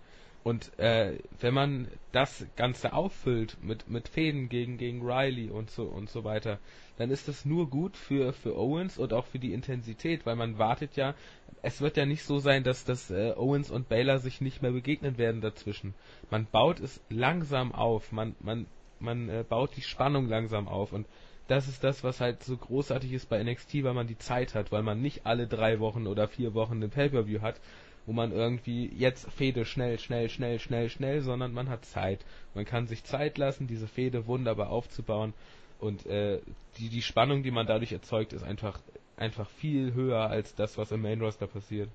[0.47, 5.83] Und äh, wenn man das Ganze auffüllt mit, mit Fäden gegen, gegen Riley und so
[5.83, 6.59] und so weiter,
[6.97, 10.57] dann ist das nur gut für, für Owens und auch für die Intensität, weil man
[10.57, 11.15] wartet ja,
[11.63, 14.71] es wird ja nicht so sein, dass, dass äh, Owens und Baylor sich nicht mehr
[14.71, 15.93] begegnen werden dazwischen.
[16.31, 18.67] Man baut es langsam auf, man, man,
[19.01, 21.07] man äh, baut die Spannung langsam auf und
[21.49, 24.71] das ist das, was halt so großartig ist bei NXT, weil man die Zeit hat,
[24.71, 27.59] weil man nicht alle drei Wochen oder vier Wochen ein Pay-Per-View hat,
[28.07, 32.21] wo man irgendwie jetzt Fehde schnell, schnell, schnell, schnell, schnell, sondern man hat Zeit.
[32.55, 35.33] Man kann sich Zeit lassen, diese Fehde wunderbar aufzubauen
[35.79, 36.39] und äh,
[36.77, 38.79] die, die Spannung, die man dadurch erzeugt, ist einfach,
[39.17, 41.89] einfach viel höher als das, was im Main Roster passiert.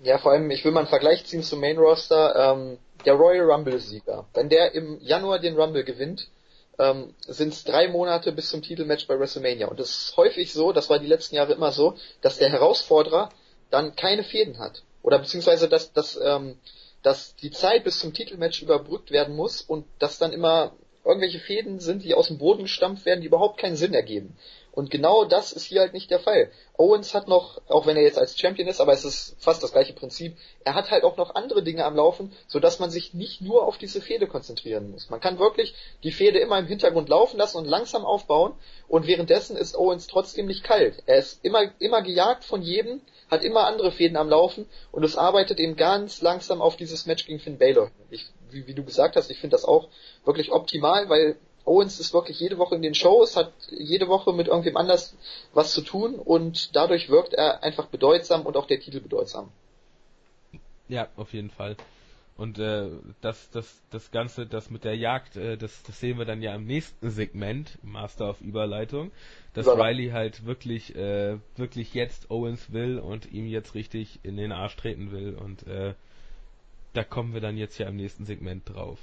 [0.00, 2.52] Ja, vor allem, ich will mal einen Vergleich ziehen zum Main Roster.
[2.52, 6.28] Ähm, der Royal Rumble-Sieger, wenn der im Januar den Rumble gewinnt,
[6.78, 9.68] ähm, sind es drei Monate bis zum Titelmatch bei WrestleMania.
[9.68, 13.30] Und es ist häufig so, das war die letzten Jahre immer so, dass der Herausforderer
[13.70, 16.56] dann keine Fäden hat oder beziehungsweise dass, dass, ähm,
[17.02, 20.72] dass die Zeit bis zum Titelmatch überbrückt werden muss und dass dann immer
[21.04, 24.36] irgendwelche Fäden sind, die aus dem Boden gestampft werden, die überhaupt keinen Sinn ergeben.
[24.74, 26.50] Und genau das ist hier halt nicht der Fall.
[26.76, 29.70] Owens hat noch, auch wenn er jetzt als Champion ist, aber es ist fast das
[29.70, 33.40] gleiche Prinzip, er hat halt auch noch andere Dinge am Laufen, sodass man sich nicht
[33.40, 35.10] nur auf diese Fehde konzentrieren muss.
[35.10, 38.54] Man kann wirklich die Fehde immer im Hintergrund laufen lassen und langsam aufbauen
[38.88, 41.04] und währenddessen ist Owens trotzdem nicht kalt.
[41.06, 45.16] Er ist immer, immer gejagt von jedem, hat immer andere Fäden am Laufen und es
[45.16, 47.92] arbeitet eben ganz langsam auf dieses Match gegen Finn Balor.
[48.10, 49.88] Ich, wie, wie du gesagt hast, ich finde das auch
[50.24, 54.48] wirklich optimal, weil Owens ist wirklich jede Woche in den Shows, hat jede Woche mit
[54.48, 55.16] irgendwem anders
[55.52, 59.50] was zu tun und dadurch wirkt er einfach bedeutsam und auch der Titel bedeutsam.
[60.88, 61.76] Ja, auf jeden Fall.
[62.36, 62.88] Und äh,
[63.20, 66.54] das, das, das Ganze, das mit der Jagd, äh, das, das sehen wir dann ja
[66.54, 69.12] im nächsten Segment, Master of Überleitung,
[69.54, 74.36] dass Über Riley halt wirklich, äh, wirklich jetzt Owens will und ihm jetzt richtig in
[74.36, 75.94] den Arsch treten will und äh,
[76.92, 78.98] da kommen wir dann jetzt ja im nächsten Segment drauf.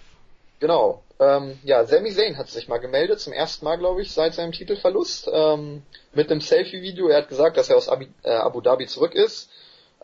[0.62, 1.04] Genau.
[1.20, 4.52] Ähm, ja, Sami Zayn hat sich mal gemeldet, zum ersten Mal, glaube ich, seit seinem
[4.52, 5.82] Titelverlust, ähm,
[6.14, 7.08] mit einem Selfie-Video.
[7.08, 9.50] Er hat gesagt, dass er aus Abi, äh, Abu Dhabi zurück ist.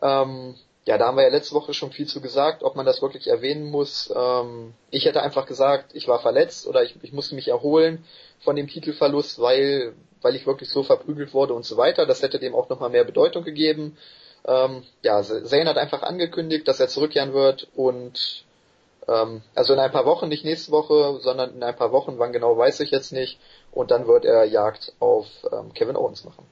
[0.02, 3.02] Ähm, ja, da haben wir ja letzte Woche schon viel zu gesagt, ob man das
[3.02, 4.12] wirklich erwähnen muss.
[4.14, 8.04] Ähm, ich hätte einfach gesagt, ich war verletzt oder ich, ich musste mich erholen
[8.40, 12.04] von dem Titelverlust, weil, weil ich wirklich so verprügelt wurde und so weiter.
[12.04, 13.96] Das hätte dem auch nochmal mehr Bedeutung gegeben.
[14.44, 18.44] Ähm, ja, Zayn hat einfach angekündigt, dass er zurückkehren wird und
[19.08, 22.32] ähm, also in ein paar Wochen, nicht nächste Woche, sondern in ein paar Wochen, wann
[22.32, 23.40] genau weiß ich jetzt nicht.
[23.72, 26.46] Und dann wird er Jagd auf ähm, Kevin Owens machen.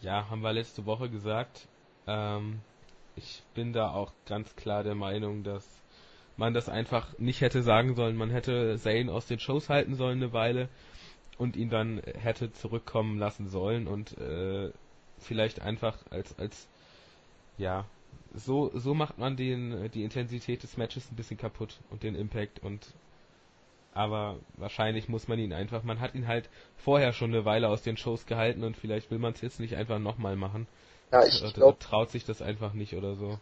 [0.00, 1.66] Ja, haben wir letzte Woche gesagt.
[2.06, 2.60] Ähm,
[3.16, 5.66] ich bin da auch ganz klar der Meinung, dass
[6.36, 8.16] man das einfach nicht hätte sagen sollen.
[8.16, 10.68] Man hätte Zane aus den Shows halten sollen eine Weile
[11.36, 14.70] und ihn dann hätte zurückkommen lassen sollen und äh,
[15.18, 16.66] vielleicht einfach als als
[17.58, 17.84] ja
[18.34, 22.60] so, so macht man den, die Intensität des Matches ein bisschen kaputt und den Impact
[22.60, 22.86] und
[23.92, 27.82] aber wahrscheinlich muss man ihn einfach, man hat ihn halt vorher schon eine Weile aus
[27.82, 30.68] den Shows gehalten und vielleicht will man es jetzt nicht einfach nochmal machen.
[31.12, 33.38] Ja, ich glaub, traut sich das einfach nicht oder so.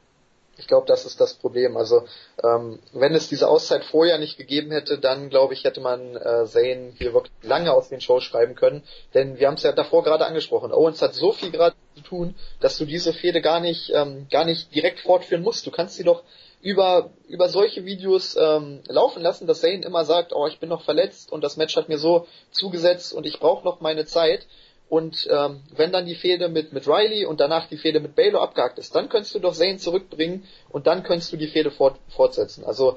[0.56, 1.76] Ich glaube, das ist das Problem.
[1.76, 2.04] Also
[2.42, 6.46] ähm, wenn es diese Auszeit vorher nicht gegeben hätte, dann glaube ich, hätte man äh,
[6.46, 8.82] Zane hier wirklich lange aus den Shows schreiben können.
[9.14, 10.72] Denn wir haben es ja davor gerade angesprochen.
[10.72, 14.44] Owens hat so viel gerade zu tun, dass du diese Fehde gar nicht, ähm, gar
[14.44, 15.66] nicht direkt fortführen musst.
[15.66, 16.22] Du kannst sie doch
[16.60, 20.82] über über solche Videos ähm, laufen lassen, dass Zane immer sagt, oh, ich bin noch
[20.82, 24.46] verletzt und das Match hat mir so zugesetzt und ich brauche noch meine Zeit.
[24.88, 28.40] Und ähm, wenn dann die Fehde mit, mit Riley und danach die Fehde mit Baylor
[28.40, 31.96] abgehakt ist, dann könntest du doch Zane zurückbringen und dann könntest du die Fehde fort,
[32.08, 32.64] fortsetzen.
[32.64, 32.96] Also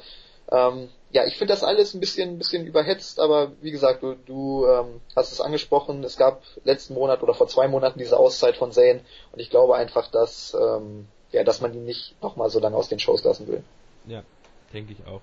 [0.52, 4.16] ähm, ja, ich finde das alles ein bisschen, ein bisschen überhetzt, aber wie gesagt, du,
[4.26, 8.56] du ähm, hast es angesprochen, es gab letzten Monat oder vor zwei Monaten diese Auszeit
[8.56, 9.02] von Zane
[9.34, 12.90] und ich glaube einfach, dass ähm, ja, dass man ihn nicht nochmal so lange aus
[12.90, 13.64] den Shows lassen will.
[14.06, 14.24] Ja,
[14.74, 15.22] denke ich auch.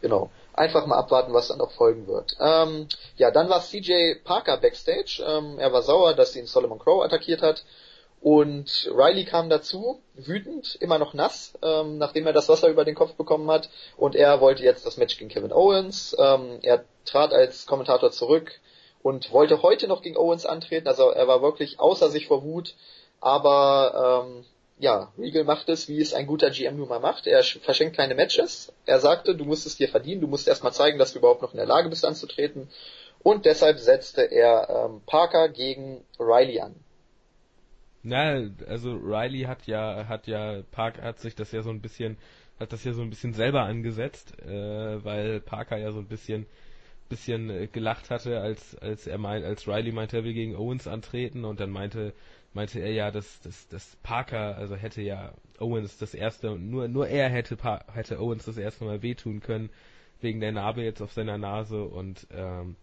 [0.00, 0.30] Genau.
[0.52, 2.36] Einfach mal abwarten, was dann noch folgen wird.
[2.40, 5.22] Ähm, ja, dann war CJ Parker backstage.
[5.24, 7.64] Ähm, er war sauer, dass ihn Solomon Crow attackiert hat.
[8.22, 12.94] Und Riley kam dazu, wütend, immer noch nass, ähm, nachdem er das Wasser über den
[12.94, 13.68] Kopf bekommen hat.
[13.96, 16.14] Und er wollte jetzt das Match gegen Kevin Owens.
[16.16, 18.60] Ähm, er trat als Kommentator zurück
[19.02, 20.86] und wollte heute noch gegen Owens antreten.
[20.86, 22.76] Also er war wirklich außer sich vor Wut.
[23.20, 24.44] Aber ähm,
[24.78, 27.26] ja, Regal macht es, wie es ein guter GM nun mal macht.
[27.26, 28.72] Er verschenkt keine Matches.
[28.86, 31.54] Er sagte, du musst es dir verdienen, du musst erstmal zeigen, dass du überhaupt noch
[31.54, 32.70] in der Lage bist anzutreten.
[33.24, 36.76] Und deshalb setzte er ähm, Parker gegen Riley an.
[38.02, 42.16] Na, also Riley hat ja, hat ja, Parker hat sich das ja so ein bisschen,
[42.58, 46.46] hat das ja so ein bisschen selber angesetzt, äh, weil Parker ja so ein bisschen,
[47.08, 50.88] bisschen äh, gelacht hatte, als, als er meint, als Riley meinte, er will gegen Owens
[50.88, 52.12] antreten und dann meinte
[52.54, 57.08] meinte er ja, dass, dass, dass Parker, also hätte ja Owens das erste, nur, nur
[57.08, 57.56] er hätte,
[57.92, 59.70] hätte Owens das erste Mal wehtun können,
[60.20, 62.76] wegen der Narbe jetzt auf seiner Nase und ähm,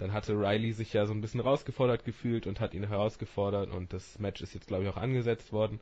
[0.00, 3.92] dann hatte Riley sich ja so ein bisschen rausgefordert gefühlt und hat ihn herausgefordert und
[3.92, 5.80] das Match ist jetzt glaube ich auch angesetzt worden.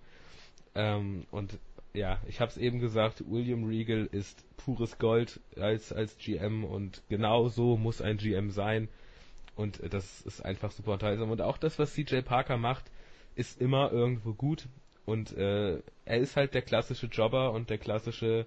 [0.75, 1.59] Ähm, und
[1.95, 7.03] ja, ich habe es eben gesagt, William Regal ist pures Gold als als GM und
[7.09, 8.89] genau so muss ein GM sein.
[9.57, 11.31] Und das ist einfach super unterhaltsam.
[11.31, 12.85] Und auch das, was CJ Parker macht,
[13.35, 14.69] ist immer irgendwo gut.
[15.05, 18.47] Und äh, er ist halt der klassische Jobber und der klassische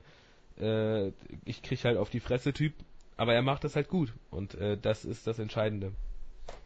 [0.59, 1.11] äh,
[1.45, 2.73] ich krieg halt auf die Fresse Typ,
[3.17, 5.91] aber er macht das halt gut und äh, das ist das Entscheidende.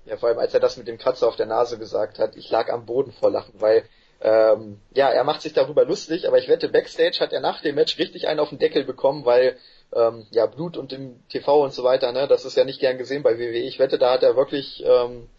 [0.05, 2.49] Ja, vor allem als er das mit dem Kratzer auf der Nase gesagt hat, ich
[2.49, 3.84] lag am Boden vor Lachen, weil
[4.21, 7.75] ähm, ja, er macht sich darüber lustig, aber ich wette, Backstage hat er nach dem
[7.75, 9.58] Match richtig einen auf den Deckel bekommen, weil
[9.93, 12.97] ähm, ja, Blut und im TV und so weiter, ne, das ist ja nicht gern
[12.97, 13.60] gesehen bei WWE.
[13.60, 15.29] Ich wette, da hat er wirklich ähm,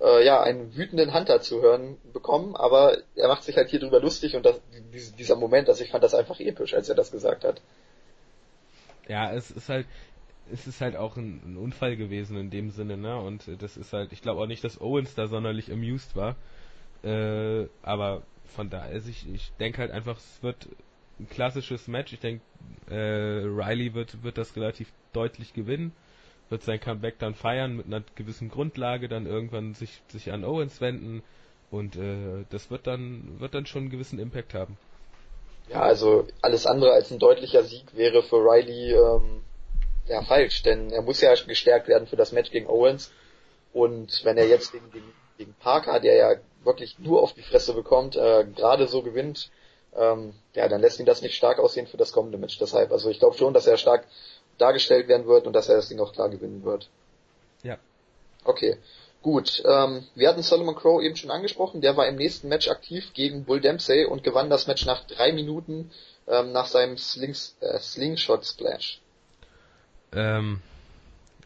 [0.00, 4.00] äh, ja, einen wütenden Hunter zu hören bekommen, aber er macht sich halt hier drüber
[4.00, 4.60] lustig und das,
[5.18, 7.60] dieser Moment, also ich fand das einfach episch, als er das gesagt hat.
[9.08, 9.86] Ja, es ist halt,
[10.52, 13.18] es ist halt auch ein, ein Unfall gewesen in dem Sinne, ne?
[13.20, 16.36] Und das ist halt, ich glaube auch nicht, dass Owens da sonderlich amused war.
[17.02, 18.22] Äh, aber
[18.56, 20.68] von daher, also ich, ich denke halt einfach, es wird
[21.20, 22.12] ein klassisches Match.
[22.12, 22.42] Ich denke,
[22.88, 25.92] äh, Riley wird, wird das relativ deutlich gewinnen
[26.50, 30.80] wird sein Comeback dann feiern mit einer gewissen Grundlage, dann irgendwann sich, sich an Owens
[30.80, 31.22] wenden
[31.70, 34.78] und äh, das wird dann, wird dann schon einen gewissen Impact haben.
[35.68, 39.42] Ja, also alles andere als ein deutlicher Sieg wäre für Riley ähm,
[40.08, 43.12] ja falsch, denn er muss ja gestärkt werden für das Match gegen Owens
[43.72, 47.74] und wenn er jetzt gegen, gegen, gegen Parker, der ja wirklich nur auf die Fresse
[47.74, 49.50] bekommt, äh, gerade so gewinnt,
[49.96, 52.58] ähm, ja, dann lässt ihn das nicht stark aussehen für das kommende Match.
[52.58, 54.06] Deshalb, also ich glaube schon, dass er stark
[54.58, 56.88] dargestellt werden wird und dass er das Ding auch klar gewinnen wird.
[57.62, 57.78] Ja.
[58.44, 58.78] Okay.
[59.20, 63.12] Gut, ähm, wir hatten Solomon Crow eben schon angesprochen, der war im nächsten Match aktiv
[63.14, 65.90] gegen Bull Dempsey und gewann das Match nach drei Minuten
[66.28, 69.00] ähm, nach seinem Slings, äh, Slingshot Splash.
[70.12, 70.60] Ähm,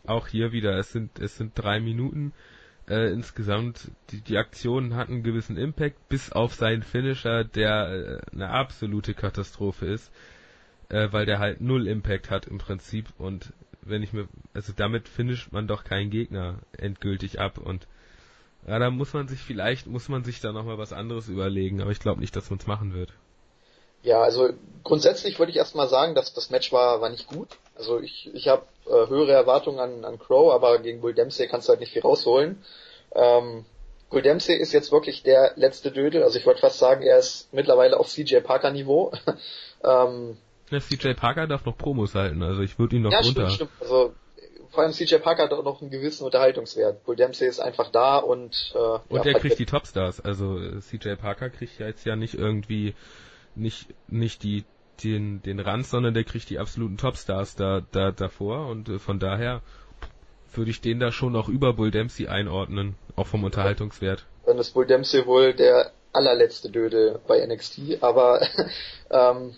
[0.07, 2.33] auch hier wieder, es sind es sind drei Minuten.
[2.89, 8.33] Äh, insgesamt, die, die Aktionen hatten einen gewissen Impact, bis auf seinen Finisher, der äh,
[8.33, 10.11] eine absolute Katastrophe ist
[10.93, 15.09] äh, weil der halt null Impact hat im Prinzip und wenn ich mir, also damit
[15.09, 17.89] finisht man doch keinen Gegner endgültig ab und
[18.67, 21.91] ja, da muss man sich vielleicht, muss man sich da nochmal was anderes überlegen, aber
[21.91, 23.13] ich glaube nicht, dass man es machen wird.
[24.03, 24.51] Ja, also
[24.85, 27.49] grundsätzlich würde ich erstmal sagen, dass das Match war, war nicht gut.
[27.77, 31.69] Also ich, ich habe äh, höhere Erwartungen an, an Crow, aber gegen Bull Dempsey kannst
[31.69, 32.63] du halt nicht viel rausholen.
[33.15, 33.65] Ähm,
[34.11, 37.53] Bull Dempsey ist jetzt wirklich der letzte Dödel, also ich würde fast sagen, er ist
[37.53, 39.13] mittlerweile auf CJ Parker Niveau.
[39.85, 40.37] ähm,
[40.71, 43.49] CJ Parker darf noch Promos halten, also ich würde ihn noch ja, runter.
[43.49, 43.71] Stimmt, stimmt.
[43.81, 44.15] Also
[44.71, 47.05] vor allem CJ Parker hat auch noch einen gewissen Unterhaltungswert.
[47.05, 50.21] Bull Dempsey ist einfach da und äh, und ja, er kriegt die Topstars.
[50.21, 52.95] Also CJ Parker kriegt ja jetzt ja nicht irgendwie
[53.55, 54.65] nicht nicht die
[55.05, 59.19] den, den Rand, sondern der kriegt die absoluten Topstars da, da davor und äh, von
[59.19, 59.63] daher
[60.55, 64.27] würde ich den da schon auch über Bull Dempsey einordnen, auch vom Unterhaltungswert.
[64.45, 68.47] Dann ist Bull Dempsey wohl der allerletzte Döde bei NXT, aber
[69.11, 69.55] ähm,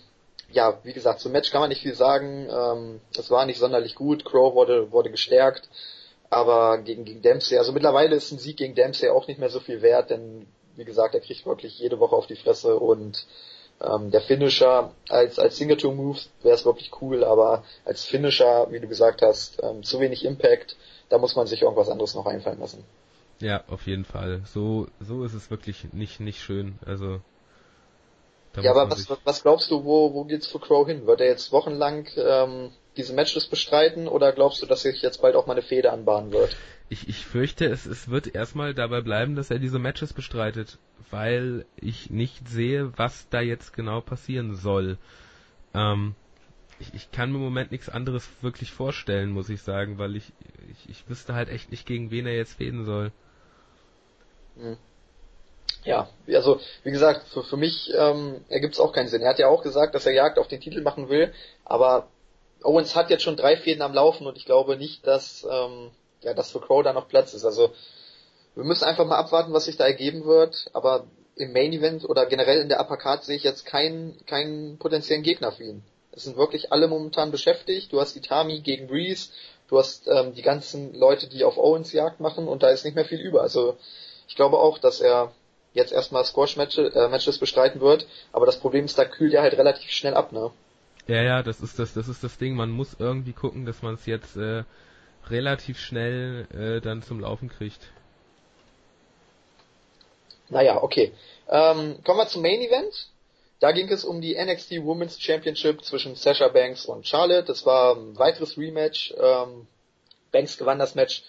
[0.51, 2.47] ja, wie gesagt, zum Match kann man nicht viel sagen.
[2.49, 4.23] Ähm, es war nicht sonderlich gut.
[4.23, 5.67] Crow wurde, wurde gestärkt,
[6.29, 9.59] aber gegen, gegen Dempsey, also mittlerweile ist ein Sieg gegen Dempsey auch nicht mehr so
[9.59, 13.25] viel wert, denn wie gesagt, er kriegt wirklich jede Woche auf die Fresse und
[13.81, 18.79] ähm, der Finisher als, als Signature Move wäre es wirklich cool, aber als Finisher, wie
[18.79, 20.77] du gesagt hast, ähm, zu wenig Impact,
[21.09, 22.83] da muss man sich irgendwas anderes noch einfallen lassen.
[23.39, 24.41] Ja, auf jeden Fall.
[24.45, 26.79] So, so ist es wirklich nicht, nicht schön.
[26.85, 27.19] Also.
[28.61, 31.05] Ja, aber was, was glaubst du, wo, wo geht's für Crow hin?
[31.05, 35.35] Wird er jetzt wochenlang ähm, diese Matches bestreiten oder glaubst du, dass sich jetzt bald
[35.35, 36.55] auch mal eine Fehde anbahnen wird?
[36.89, 40.77] Ich, ich fürchte, es, es wird erstmal dabei bleiben, dass er diese Matches bestreitet,
[41.09, 44.97] weil ich nicht sehe, was da jetzt genau passieren soll.
[45.73, 46.15] Ähm,
[46.79, 50.31] ich, ich kann mir im Moment nichts anderes wirklich vorstellen, muss ich sagen, weil ich,
[50.71, 53.11] ich, ich wüsste halt echt nicht, gegen wen er jetzt fäden soll.
[54.57, 54.77] Hm.
[55.83, 59.21] Ja, also wie gesagt, für, für mich ähm, ergibt es auch keinen Sinn.
[59.21, 61.31] Er hat ja auch gesagt, dass er Jagd auf den Titel machen will,
[61.63, 62.07] aber
[62.63, 65.91] Owens hat jetzt schon drei Fäden am Laufen und ich glaube nicht, dass ähm,
[66.21, 67.45] ja, dass für Crow da noch Platz ist.
[67.45, 67.71] Also
[68.55, 72.25] wir müssen einfach mal abwarten, was sich da ergeben wird, aber im Main Event oder
[72.25, 75.83] generell in der Upper Card sehe ich jetzt keinen keinen potenziellen Gegner für ihn.
[76.11, 77.91] Es sind wirklich alle momentan beschäftigt.
[77.91, 79.29] Du hast Itami gegen Breeze,
[79.67, 82.95] du hast ähm, die ganzen Leute, die auf Owens Jagd machen und da ist nicht
[82.95, 83.41] mehr viel über.
[83.41, 83.77] Also
[84.27, 85.33] ich glaube auch, dass er
[85.73, 89.57] jetzt erstmal Squash-Matches äh, Matches bestreiten wird, aber das Problem ist, da kühlt er halt
[89.57, 90.51] relativ schnell ab, ne?
[91.07, 92.55] Ja, ja, das ist das, das ist das Ding.
[92.55, 94.63] Man muss irgendwie gucken, dass man es jetzt äh,
[95.29, 97.91] relativ schnell äh, dann zum Laufen kriegt.
[100.49, 101.13] Naja, okay.
[101.47, 103.09] Ähm, kommen wir zum Main Event.
[103.59, 107.45] Da ging es um die NXT Women's Championship zwischen Sasha Banks und Charlotte.
[107.45, 109.13] Das war ein weiteres Rematch.
[109.17, 109.67] Ähm,
[110.31, 111.23] Banks gewann das Match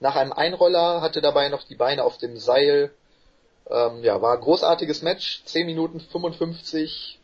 [0.00, 2.92] nach einem Einroller, hatte dabei noch die Beine auf dem Seil.
[3.68, 5.42] Ähm, ja, war ein großartiges Match.
[5.46, 7.18] 10 Minuten 55.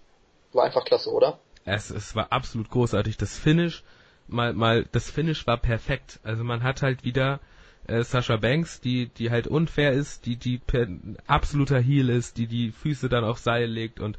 [0.52, 1.38] War einfach klasse, oder?
[1.64, 3.16] Es, es war absolut großartig.
[3.16, 3.82] Das Finish,
[4.28, 6.20] mal, mal, das Finish war perfekt.
[6.22, 7.40] Also man hat halt wieder
[7.86, 10.86] äh, Sasha Banks, die, die halt unfair ist, die, die per,
[11.26, 14.18] absoluter Heel ist, die die Füße dann auf Seil legt und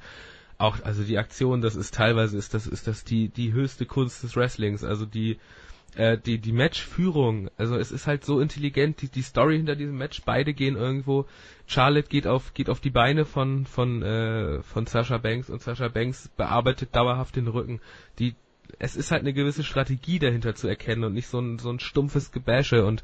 [0.58, 4.22] auch, also die Aktion, das ist teilweise, ist das, ist das die, die höchste Kunst
[4.24, 5.40] des Wrestlings, also die,
[5.96, 9.98] äh, die, die Matchführung, also es ist halt so intelligent, die, die Story hinter diesem
[9.98, 11.26] Match, beide gehen irgendwo,
[11.68, 15.88] Charlotte geht auf, geht auf die Beine von, von, äh, von Sasha Banks und Sasha
[15.90, 17.82] Banks bearbeitet dauerhaft den Rücken.
[18.20, 18.36] Die,
[18.80, 21.80] es ist halt eine gewisse Strategie dahinter zu erkennen und nicht so ein, so ein
[21.80, 23.04] stumpfes Gebäsche und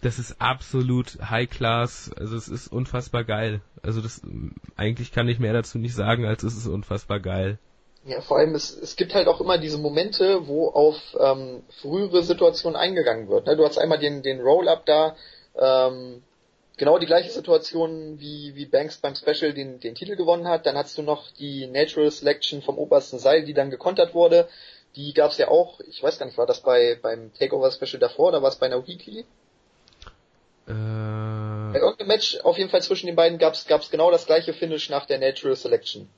[0.00, 3.60] das ist absolut High Class, also es ist unfassbar geil.
[3.82, 4.22] Also das
[4.76, 7.58] eigentlich kann ich mehr dazu nicht sagen, als es ist unfassbar geil.
[8.04, 12.24] Ja, vor allem es, es gibt halt auch immer diese Momente, wo auf ähm, frühere
[12.24, 13.46] Situationen eingegangen wird.
[13.46, 13.56] Ne?
[13.56, 15.14] Du hast einmal den, den Roll-Up da,
[15.56, 16.22] ähm,
[16.76, 20.66] genau die gleiche Situation wie, wie Banks beim Special den, den Titel gewonnen hat.
[20.66, 24.48] Dann hast du noch die Natural Selection vom obersten Seil, die dann gekontert wurde.
[24.96, 28.28] Die gab's ja auch, ich weiß gar nicht, war das bei beim Takeover Special davor
[28.28, 29.20] oder war es bei einer Weekly?
[30.66, 30.72] Äh,
[31.72, 34.90] Bei irgendeinem Match, auf jeden Fall zwischen den beiden, gab es genau das gleiche Finish
[34.90, 36.08] nach der Natural Selection.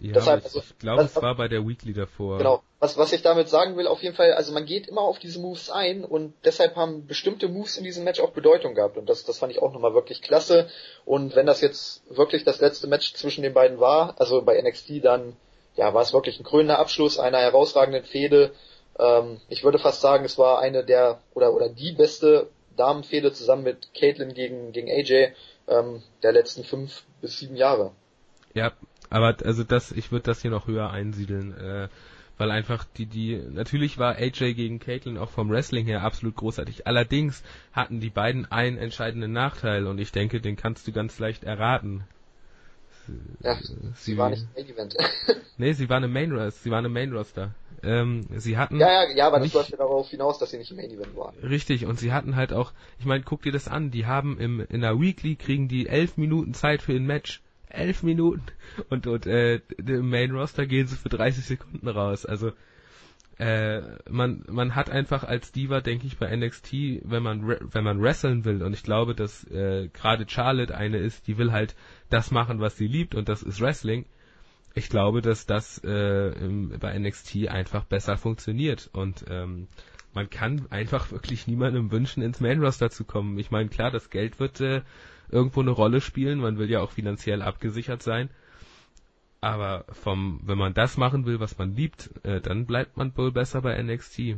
[0.00, 2.38] Ja, Deshalb, also, ich glaube, es war bei der Weekly davor.
[2.38, 2.62] Genau.
[2.78, 5.40] Was, was ich damit sagen will, auf jeden Fall, also man geht immer auf diese
[5.40, 9.24] Moves ein und deshalb haben bestimmte Moves in diesem Match auch Bedeutung gehabt und das,
[9.24, 10.70] das fand ich auch nochmal wirklich klasse.
[11.04, 15.04] Und wenn das jetzt wirklich das letzte Match zwischen den beiden war, also bei NXT,
[15.04, 15.34] dann
[15.74, 18.52] ja, war es wirklich ein krönender Abschluss einer herausragenden Fehde.
[19.00, 23.64] Ähm, ich würde fast sagen, es war eine der oder oder die beste Damenfehde zusammen
[23.64, 25.32] mit Caitlin gegen, gegen AJ
[25.66, 27.90] ähm, der letzten fünf bis sieben Jahre.
[28.54, 28.72] Ja,
[29.10, 31.88] aber also das, ich würde das hier noch höher einsiedeln, äh,
[32.36, 36.86] weil einfach die, die, natürlich war AJ gegen Caitlin auch vom Wrestling her absolut großartig.
[36.86, 37.42] Allerdings
[37.72, 42.04] hatten die beiden einen entscheidenden Nachteil und ich denke, den kannst du ganz leicht erraten.
[43.40, 44.96] Ja, sie, sie war nicht im Main Event.
[45.58, 47.54] nee, sie war eine Main Roster, sie war eine Main Roster.
[47.82, 48.78] Ähm, sie hatten.
[48.78, 51.16] Ja, ja, ja, aber das läuft ja darauf hinaus, dass sie nicht im Main Event
[51.16, 51.34] waren.
[51.42, 54.60] Richtig, und sie hatten halt auch, ich meine, guck dir das an, die haben im,
[54.68, 57.40] in der Weekly kriegen die elf Minuten Zeit für ein Match.
[57.70, 58.44] Elf Minuten.
[58.88, 62.26] Und, und äh, im Main Roster gehen sie für 30 Sekunden raus.
[62.26, 62.52] Also
[63.38, 66.72] äh, man man hat einfach als Diva, denke ich, bei NXT,
[67.04, 71.28] wenn man wenn man wresteln will, und ich glaube, dass äh, gerade Charlotte eine ist,
[71.28, 71.76] die will halt
[72.10, 74.06] das machen, was sie liebt, und das ist Wrestling
[74.78, 79.68] ich glaube, dass das äh, im, bei NXT einfach besser funktioniert und ähm,
[80.14, 83.38] man kann einfach wirklich niemandem wünschen, ins Main Roster zu kommen.
[83.38, 84.82] Ich meine, klar, das Geld wird äh,
[85.30, 88.30] irgendwo eine Rolle spielen, man will ja auch finanziell abgesichert sein.
[89.40, 93.30] Aber vom, wenn man das machen will, was man liebt, äh, dann bleibt man wohl
[93.30, 94.36] besser bei NXT.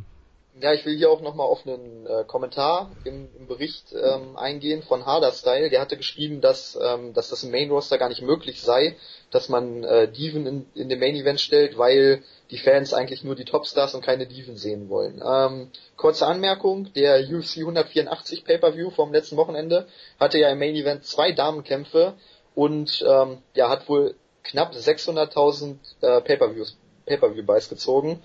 [0.58, 4.82] Ja, ich will hier auch nochmal auf einen äh, Kommentar im, im Bericht ähm, eingehen
[4.82, 5.70] von Harder Style.
[5.70, 8.96] Der hatte geschrieben, dass, ähm, dass das im Main Roster gar nicht möglich sei,
[9.30, 13.36] dass man äh, Diven in, in den Main Event stellt, weil die Fans eigentlich nur
[13.36, 15.22] die Topstars und keine Diven sehen wollen.
[15.24, 19.86] Ähm, kurze Anmerkung, der UFC 184 Pay-Per-View vom letzten Wochenende
[20.18, 22.14] hatte ja im Main Event zwei Damenkämpfe
[22.56, 28.22] und ähm, ja, hat wohl knapp 600.000 äh, Pay-Per-Views Pay-Per-View-Buys gezogen.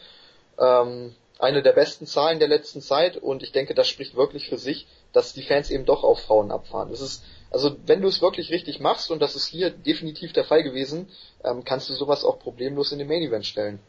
[0.59, 4.57] Ähm, eine der besten Zahlen der letzten Zeit und ich denke, das spricht wirklich für
[4.57, 6.89] sich, dass die Fans eben doch auf Frauen abfahren.
[6.89, 10.45] Das ist, also wenn du es wirklich richtig machst und das ist hier definitiv der
[10.45, 11.09] Fall gewesen,
[11.43, 13.79] ähm, kannst du sowas auch problemlos in den Main Event stellen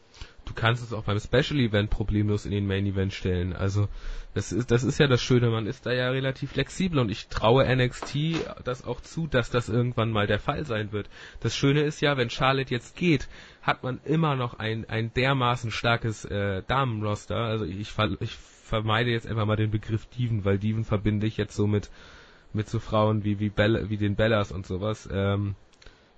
[0.47, 3.53] du kannst es auch beim Special Event problemlos in den Main Event stellen.
[3.53, 3.87] Also
[4.33, 7.27] das ist das ist ja das Schöne, man ist da ja relativ flexibel und ich
[7.27, 8.15] traue NXT
[8.63, 11.09] das auch zu, dass das irgendwann mal der Fall sein wird.
[11.39, 13.27] Das Schöne ist ja, wenn Charlotte jetzt geht,
[13.61, 17.37] hat man immer noch ein ein dermaßen starkes äh, Damenroster.
[17.37, 21.55] Also ich ich vermeide jetzt einfach mal den Begriff Diven, weil Diven verbinde ich jetzt
[21.55, 21.89] so mit
[22.53, 25.09] mit so Frauen wie wie Bella, wie den Bellas und sowas.
[25.11, 25.55] Ähm,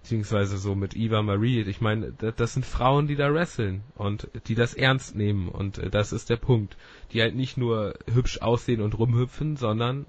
[0.01, 1.62] beziehungsweise so mit Eva Marie.
[1.62, 5.89] Ich meine, das sind Frauen, die da wresteln und die das ernst nehmen und äh,
[5.89, 6.77] das ist der Punkt.
[7.12, 10.05] Die halt nicht nur hübsch aussehen und rumhüpfen, sondern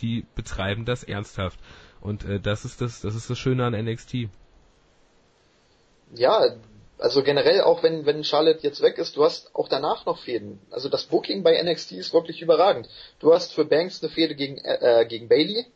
[0.00, 1.58] die betreiben das ernsthaft.
[2.00, 4.28] Und äh, das ist das, das ist das Schöne an NXT.
[6.14, 6.56] Ja,
[6.98, 10.60] also generell auch wenn, wenn Charlotte jetzt weg ist, du hast auch danach noch Fäden.
[10.70, 12.88] Also das Booking bei NXT ist wirklich überragend.
[13.18, 15.66] Du hast für Banks eine Fehde gegen, äh, gegen Bailey.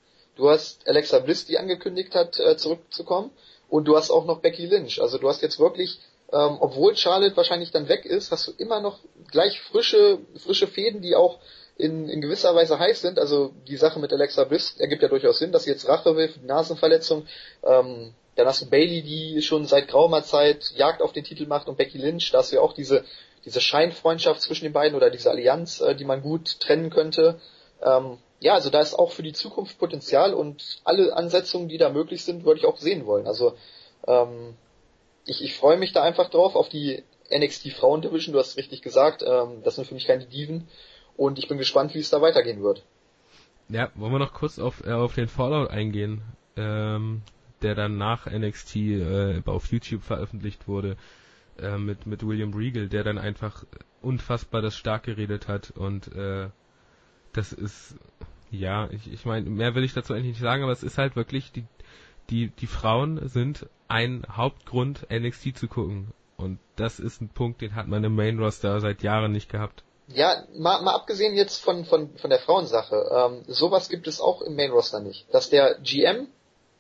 [0.41, 3.31] Du hast Alexa Bliss, die angekündigt hat, äh, zurückzukommen.
[3.69, 5.01] Und du hast auch noch Becky Lynch.
[5.03, 6.01] Also du hast jetzt wirklich,
[6.33, 9.01] ähm, obwohl Charlotte wahrscheinlich dann weg ist, hast du immer noch
[9.31, 11.41] gleich frische, frische Fäden, die auch
[11.77, 13.19] in, in gewisser Weise heiß sind.
[13.19, 16.29] Also die Sache mit Alexa Bliss ergibt ja durchaus Sinn, dass sie jetzt Rache will
[16.29, 17.27] für die Nasenverletzung.
[17.63, 21.69] Ähm, dann hast du Bailey, die schon seit graumer Zeit Jagd auf den Titel macht
[21.69, 23.05] und Becky Lynch, da hast du ja auch diese,
[23.45, 27.39] diese Scheinfreundschaft zwischen den beiden oder diese Allianz, äh, die man gut trennen könnte.
[27.83, 31.91] Ähm, ja, also da ist auch für die Zukunft Potenzial und alle Ansetzungen, die da
[31.91, 33.27] möglich sind, würde ich auch sehen wollen.
[33.27, 33.55] Also
[34.07, 34.55] ähm,
[35.27, 38.81] ich, ich freue mich da einfach drauf auf die NXT Frauen Division, du hast richtig
[38.81, 40.69] gesagt, ähm, das sind für mich keine Diven
[41.17, 42.83] und ich bin gespannt, wie es da weitergehen wird.
[43.69, 46.23] Ja, wollen wir noch kurz auf, äh, auf den Fallout eingehen,
[46.57, 47.23] ähm,
[47.61, 50.97] der dann nach NXT äh, auf YouTube veröffentlicht wurde
[51.59, 53.65] äh, mit, mit William Regal, der dann einfach
[54.01, 56.49] unfassbar das stark geredet hat und äh,
[57.33, 57.95] das ist,
[58.51, 61.17] ja, ich, ich meine, mehr will ich dazu eigentlich nicht sagen, aber es ist halt
[61.17, 61.65] wirklich, die,
[62.31, 66.13] die, die Frauen sind ein Hauptgrund, NXT zu gucken.
[66.37, 69.85] Und das ist ein Punkt, den hat man im Main Roster seit Jahren nicht gehabt.
[70.09, 74.43] Ja, mal, mal abgesehen jetzt von, von, von der Frauensache, ähm, sowas gibt es auch
[74.43, 75.33] im Main Roster nicht.
[75.33, 76.27] Dass der GM,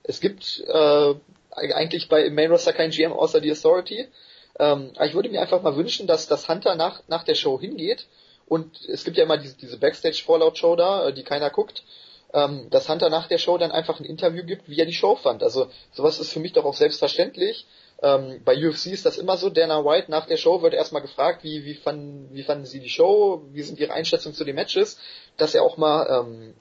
[0.02, 1.14] es gibt äh,
[1.50, 4.08] eigentlich bei im Main Roster kein GM außer die Authority,
[4.58, 7.60] ähm, aber ich würde mir einfach mal wünschen, dass das Hunter nach, nach der Show
[7.60, 8.08] hingeht
[8.50, 11.84] und es gibt ja immer diese, diese Backstage-Fallout-Show da, äh, die keiner guckt,
[12.34, 15.14] ähm, dass Hunter nach der Show dann einfach ein Interview gibt, wie er die Show
[15.14, 15.44] fand.
[15.44, 17.64] Also sowas ist für mich doch auch selbstverständlich.
[18.02, 21.44] Ähm, bei UFC ist das immer so, Dana White nach der Show wird erstmal gefragt,
[21.44, 24.98] wie, wie, fanden, wie fanden sie die Show, wie sind ihre Einschätzungen zu den Matches,
[25.36, 26.54] dass er auch mal ähm,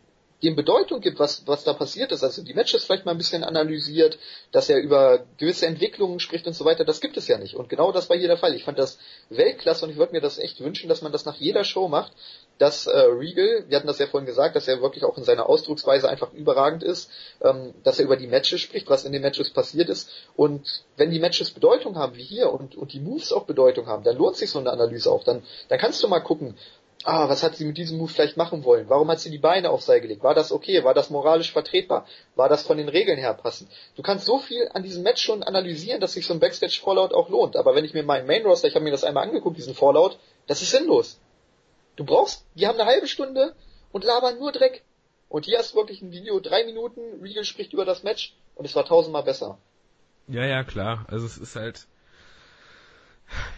[0.44, 3.44] dem Bedeutung gibt, was, was da passiert ist, also die Matches vielleicht mal ein bisschen
[3.44, 4.18] analysiert,
[4.52, 7.56] dass er über gewisse Entwicklungen spricht und so weiter, das gibt es ja nicht.
[7.56, 8.56] Und genau das war hier der Fall.
[8.56, 8.98] Ich fand das
[9.30, 12.14] Weltklasse und ich würde mir das echt wünschen, dass man das nach jeder Show macht,
[12.58, 15.48] dass äh, Regal, wir hatten das ja vorhin gesagt, dass er wirklich auch in seiner
[15.48, 17.10] Ausdrucksweise einfach überragend ist,
[17.42, 20.10] ähm, dass er über die Matches spricht, was in den Matches passiert ist.
[20.36, 24.04] Und wenn die Matches Bedeutung haben, wie hier, und, und die Moves auch Bedeutung haben,
[24.04, 25.24] dann lohnt sich so eine Analyse auch.
[25.24, 26.56] Dann, dann kannst du mal gucken,
[27.04, 28.90] ah, was hat sie mit diesem Move vielleicht machen wollen?
[28.90, 30.24] Warum hat sie die Beine auf Seil gelegt?
[30.24, 30.84] War das okay?
[30.84, 32.06] War das moralisch vertretbar?
[32.36, 33.70] War das von den Regeln her passend?
[33.96, 37.30] Du kannst so viel an diesem Match schon analysieren, dass sich so ein Backstage-Fallout auch
[37.30, 37.56] lohnt.
[37.56, 40.62] Aber wenn ich mir meinen Main-Roster, ich habe mir das einmal angeguckt, diesen Fallout, das
[40.62, 41.20] ist sinnlos.
[41.96, 43.56] Du brauchst, die haben eine halbe Stunde
[43.92, 44.84] und labern nur Dreck.
[45.30, 48.66] Und hier hast du wirklich ein Video, drei Minuten, Regal spricht über das Match und
[48.66, 49.60] es war tausendmal besser.
[50.28, 51.06] Ja, ja, klar.
[51.08, 51.88] Also es ist halt,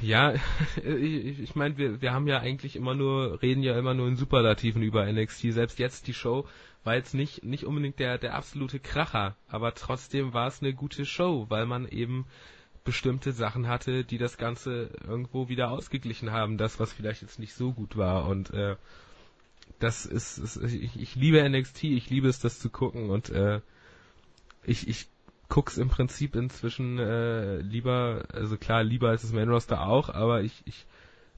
[0.01, 0.33] ja,
[0.75, 4.15] ich, ich meine, wir, wir haben ja eigentlich immer nur, reden ja immer nur in
[4.15, 5.53] Superlativen über NXT.
[5.53, 6.47] Selbst jetzt die Show
[6.83, 11.05] war jetzt nicht, nicht unbedingt der, der absolute Kracher, aber trotzdem war es eine gute
[11.05, 12.25] Show, weil man eben
[12.83, 17.53] bestimmte Sachen hatte, die das Ganze irgendwo wieder ausgeglichen haben, das, was vielleicht jetzt nicht
[17.53, 18.27] so gut war.
[18.27, 18.75] Und äh,
[19.77, 23.61] das ist, ist ich, ich liebe NXT, ich liebe es, das zu gucken und äh,
[24.63, 25.07] ich, ich
[25.51, 30.43] guck's im Prinzip inzwischen äh, lieber, also klar, lieber als das Main Roster auch, aber
[30.43, 30.85] ich, ich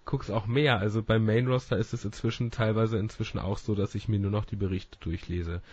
[0.05, 0.77] guck's auch mehr.
[0.77, 4.29] Also beim Main Roster ist es inzwischen teilweise inzwischen auch so, dass ich mir nur
[4.29, 5.63] noch die Berichte durchlese.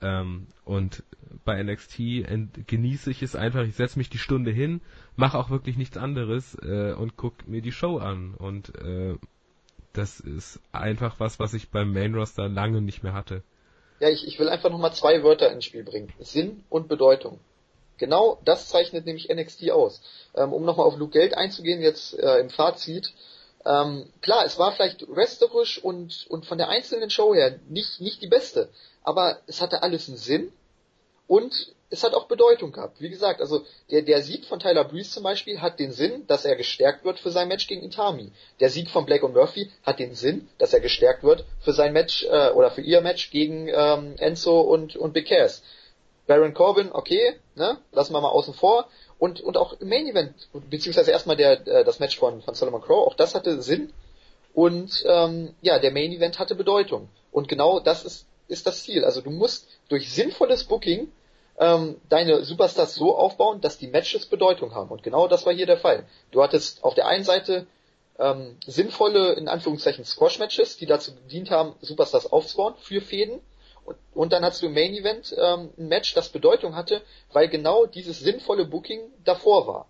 [0.00, 1.02] Ähm, und
[1.44, 1.98] bei NXT
[2.66, 4.80] genieße ich es einfach, ich setze mich die Stunde hin,
[5.14, 8.32] mache auch wirklich nichts anderes äh, und guck mir die Show an.
[8.32, 9.16] Und äh,
[9.92, 13.42] das ist einfach was, was ich beim Main Roster lange nicht mehr hatte.
[14.00, 16.14] Ja, ich, ich will einfach nochmal zwei Wörter ins Spiel bringen.
[16.18, 17.40] Sinn und Bedeutung.
[17.98, 20.00] Genau das zeichnet nämlich NXT aus.
[20.34, 23.12] Ähm, um nochmal auf Luke Geld einzugehen, jetzt äh, im Fazit.
[23.64, 28.20] Ähm, klar, es war vielleicht wrestlerisch und, und von der einzelnen Show her nicht, nicht
[28.20, 28.68] die beste,
[29.02, 30.52] aber es hatte alles einen Sinn
[31.26, 33.00] und es hat auch Bedeutung gehabt.
[33.00, 36.44] Wie gesagt, also der, der Sieg von Tyler Breeze zum Beispiel hat den Sinn, dass
[36.44, 38.32] er gestärkt wird für sein Match gegen Itami.
[38.60, 41.92] Der Sieg von Black und Murphy hat den Sinn, dass er gestärkt wird für sein
[41.92, 45.62] Match äh, oder für ihr Match gegen ähm, Enzo und, und Big Cass.
[46.26, 48.88] Baron Corbin, okay, ne, lassen wir mal außen vor.
[49.18, 50.34] Und, und auch im Main Event,
[50.70, 53.92] beziehungsweise erstmal der, äh, das Match von, von Solomon Crow, auch das hatte Sinn.
[54.52, 57.08] Und ähm, ja, der Main Event hatte Bedeutung.
[57.32, 59.04] Und genau das ist, ist das Ziel.
[59.04, 61.10] Also du musst durch sinnvolles Booking
[61.58, 64.90] ähm, deine Superstars so aufbauen, dass die Matches Bedeutung haben.
[64.90, 66.06] Und genau das war hier der Fall.
[66.30, 67.66] Du hattest auf der einen Seite
[68.18, 73.40] ähm, sinnvolle, in Anführungszeichen, Squash-Matches, die dazu gedient haben, Superstars aufzubauen für Fäden.
[73.84, 77.86] Und, und dann hast du Main Event ähm, ein Match, das Bedeutung hatte, weil genau
[77.86, 79.86] dieses sinnvolle Booking davor war.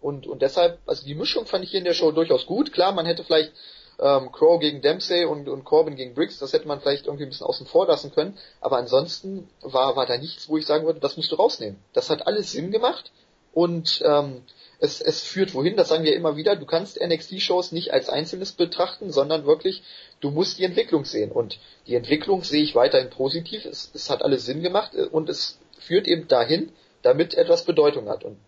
[0.00, 2.72] Und, und deshalb, also die Mischung fand ich hier in der Show durchaus gut.
[2.72, 3.52] Klar, man hätte vielleicht
[4.00, 7.30] ähm, Crow gegen Dempsey und, und Corbin gegen Briggs, das hätte man vielleicht irgendwie ein
[7.30, 8.38] bisschen außen vor lassen können.
[8.60, 11.82] Aber ansonsten war, war da nichts, wo ich sagen würde, das musst du rausnehmen.
[11.92, 13.10] Das hat alles Sinn gemacht
[13.52, 14.44] und ähm,
[14.80, 18.52] es, es führt wohin, das sagen wir immer wieder, du kannst NXT-Shows nicht als Einzelnes
[18.52, 19.82] betrachten, sondern wirklich,
[20.20, 21.32] du musst die Entwicklung sehen.
[21.32, 23.64] Und die Entwicklung sehe ich weiterhin positiv.
[23.64, 26.72] Es, es hat alles Sinn gemacht äh, und es führt eben dahin,
[27.02, 28.24] damit etwas Bedeutung hat.
[28.24, 28.38] Und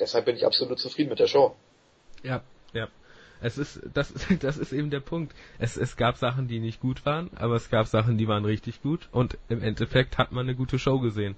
[0.00, 1.54] deshalb bin ich absolut zufrieden mit der Show.
[2.22, 2.88] Ja, ja.
[3.42, 5.34] Es ist, das, das ist eben der Punkt.
[5.58, 8.80] Es, es gab Sachen, die nicht gut waren, aber es gab Sachen, die waren richtig
[8.80, 11.36] gut und im Endeffekt hat man eine gute Show gesehen.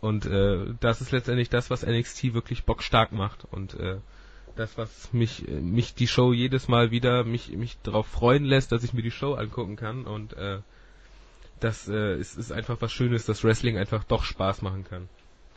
[0.00, 3.98] Und äh, das ist letztendlich das, was NXT wirklich bockstark macht und äh,
[4.56, 8.82] das, was mich, mich die Show jedes Mal wieder mich, mich darauf freuen lässt, dass
[8.82, 10.58] ich mir die Show angucken kann und äh,
[11.60, 15.08] das äh, ist, ist einfach was Schönes, dass Wrestling einfach doch Spaß machen kann.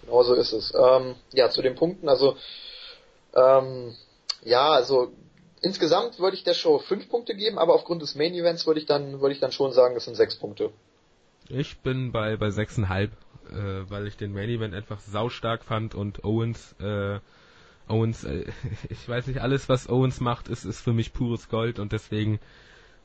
[0.01, 0.73] Genau so ist es.
[0.75, 2.35] Ähm, ja, zu den Punkten, also
[3.35, 3.95] ähm,
[4.43, 5.13] ja, also
[5.61, 8.85] insgesamt würde ich der Show fünf Punkte geben, aber aufgrund des Main Events würde ich
[8.85, 10.71] dann würde ich dann schon sagen, es sind sechs Punkte.
[11.49, 13.11] Ich bin bei bei sechseinhalb,
[13.51, 17.19] äh, weil ich den Main Event einfach saustark fand und Owens äh,
[17.87, 18.45] Owens, äh,
[18.89, 22.39] ich weiß nicht, alles was Owens macht, ist ist für mich pures Gold und deswegen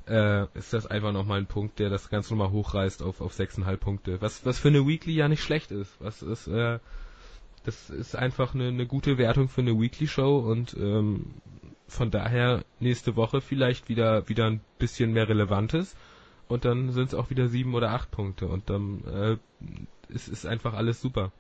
[0.07, 3.81] äh, ist das einfach nochmal ein Punkt, der das Ganze nochmal hochreißt auf auf sechseinhalb
[3.81, 4.21] Punkte.
[4.21, 5.97] Was was für eine Weekly ja nicht schlecht ist.
[6.01, 6.79] Was ist äh,
[7.65, 11.35] das ist einfach eine, eine gute Wertung für eine Weekly Show und ähm,
[11.87, 15.97] von daher nächste Woche vielleicht wieder wieder ein bisschen mehr Relevantes
[16.49, 19.37] und dann sind es auch wieder sieben oder acht Punkte und dann äh,
[20.11, 21.33] ist, ist einfach alles super.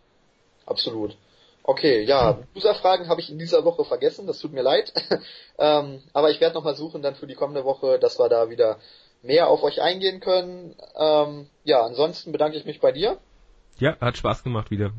[0.66, 1.16] Absolut.
[1.62, 4.92] Okay, ja, User-Fragen habe ich in dieser Woche vergessen, das tut mir leid.
[5.58, 8.78] ähm, aber ich werde nochmal suchen dann für die kommende Woche, dass wir da wieder
[9.22, 10.74] mehr auf euch eingehen können.
[10.96, 13.18] Ähm, ja, ansonsten bedanke ich mich bei dir.
[13.78, 14.92] Ja, hat Spaß gemacht wieder.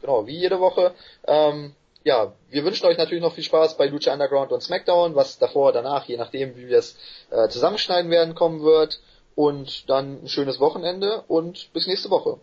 [0.00, 0.94] Genau, wie jede Woche.
[1.26, 5.38] Ähm, ja, wir wünschen euch natürlich noch viel Spaß bei Lucha Underground und SmackDown, was
[5.38, 6.96] davor, danach, je nachdem, wie wir es
[7.30, 9.00] äh, zusammenschneiden werden, kommen wird.
[9.34, 12.38] Und dann ein schönes Wochenende und bis nächste Woche.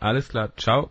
[0.00, 0.90] Alles klar, ciao.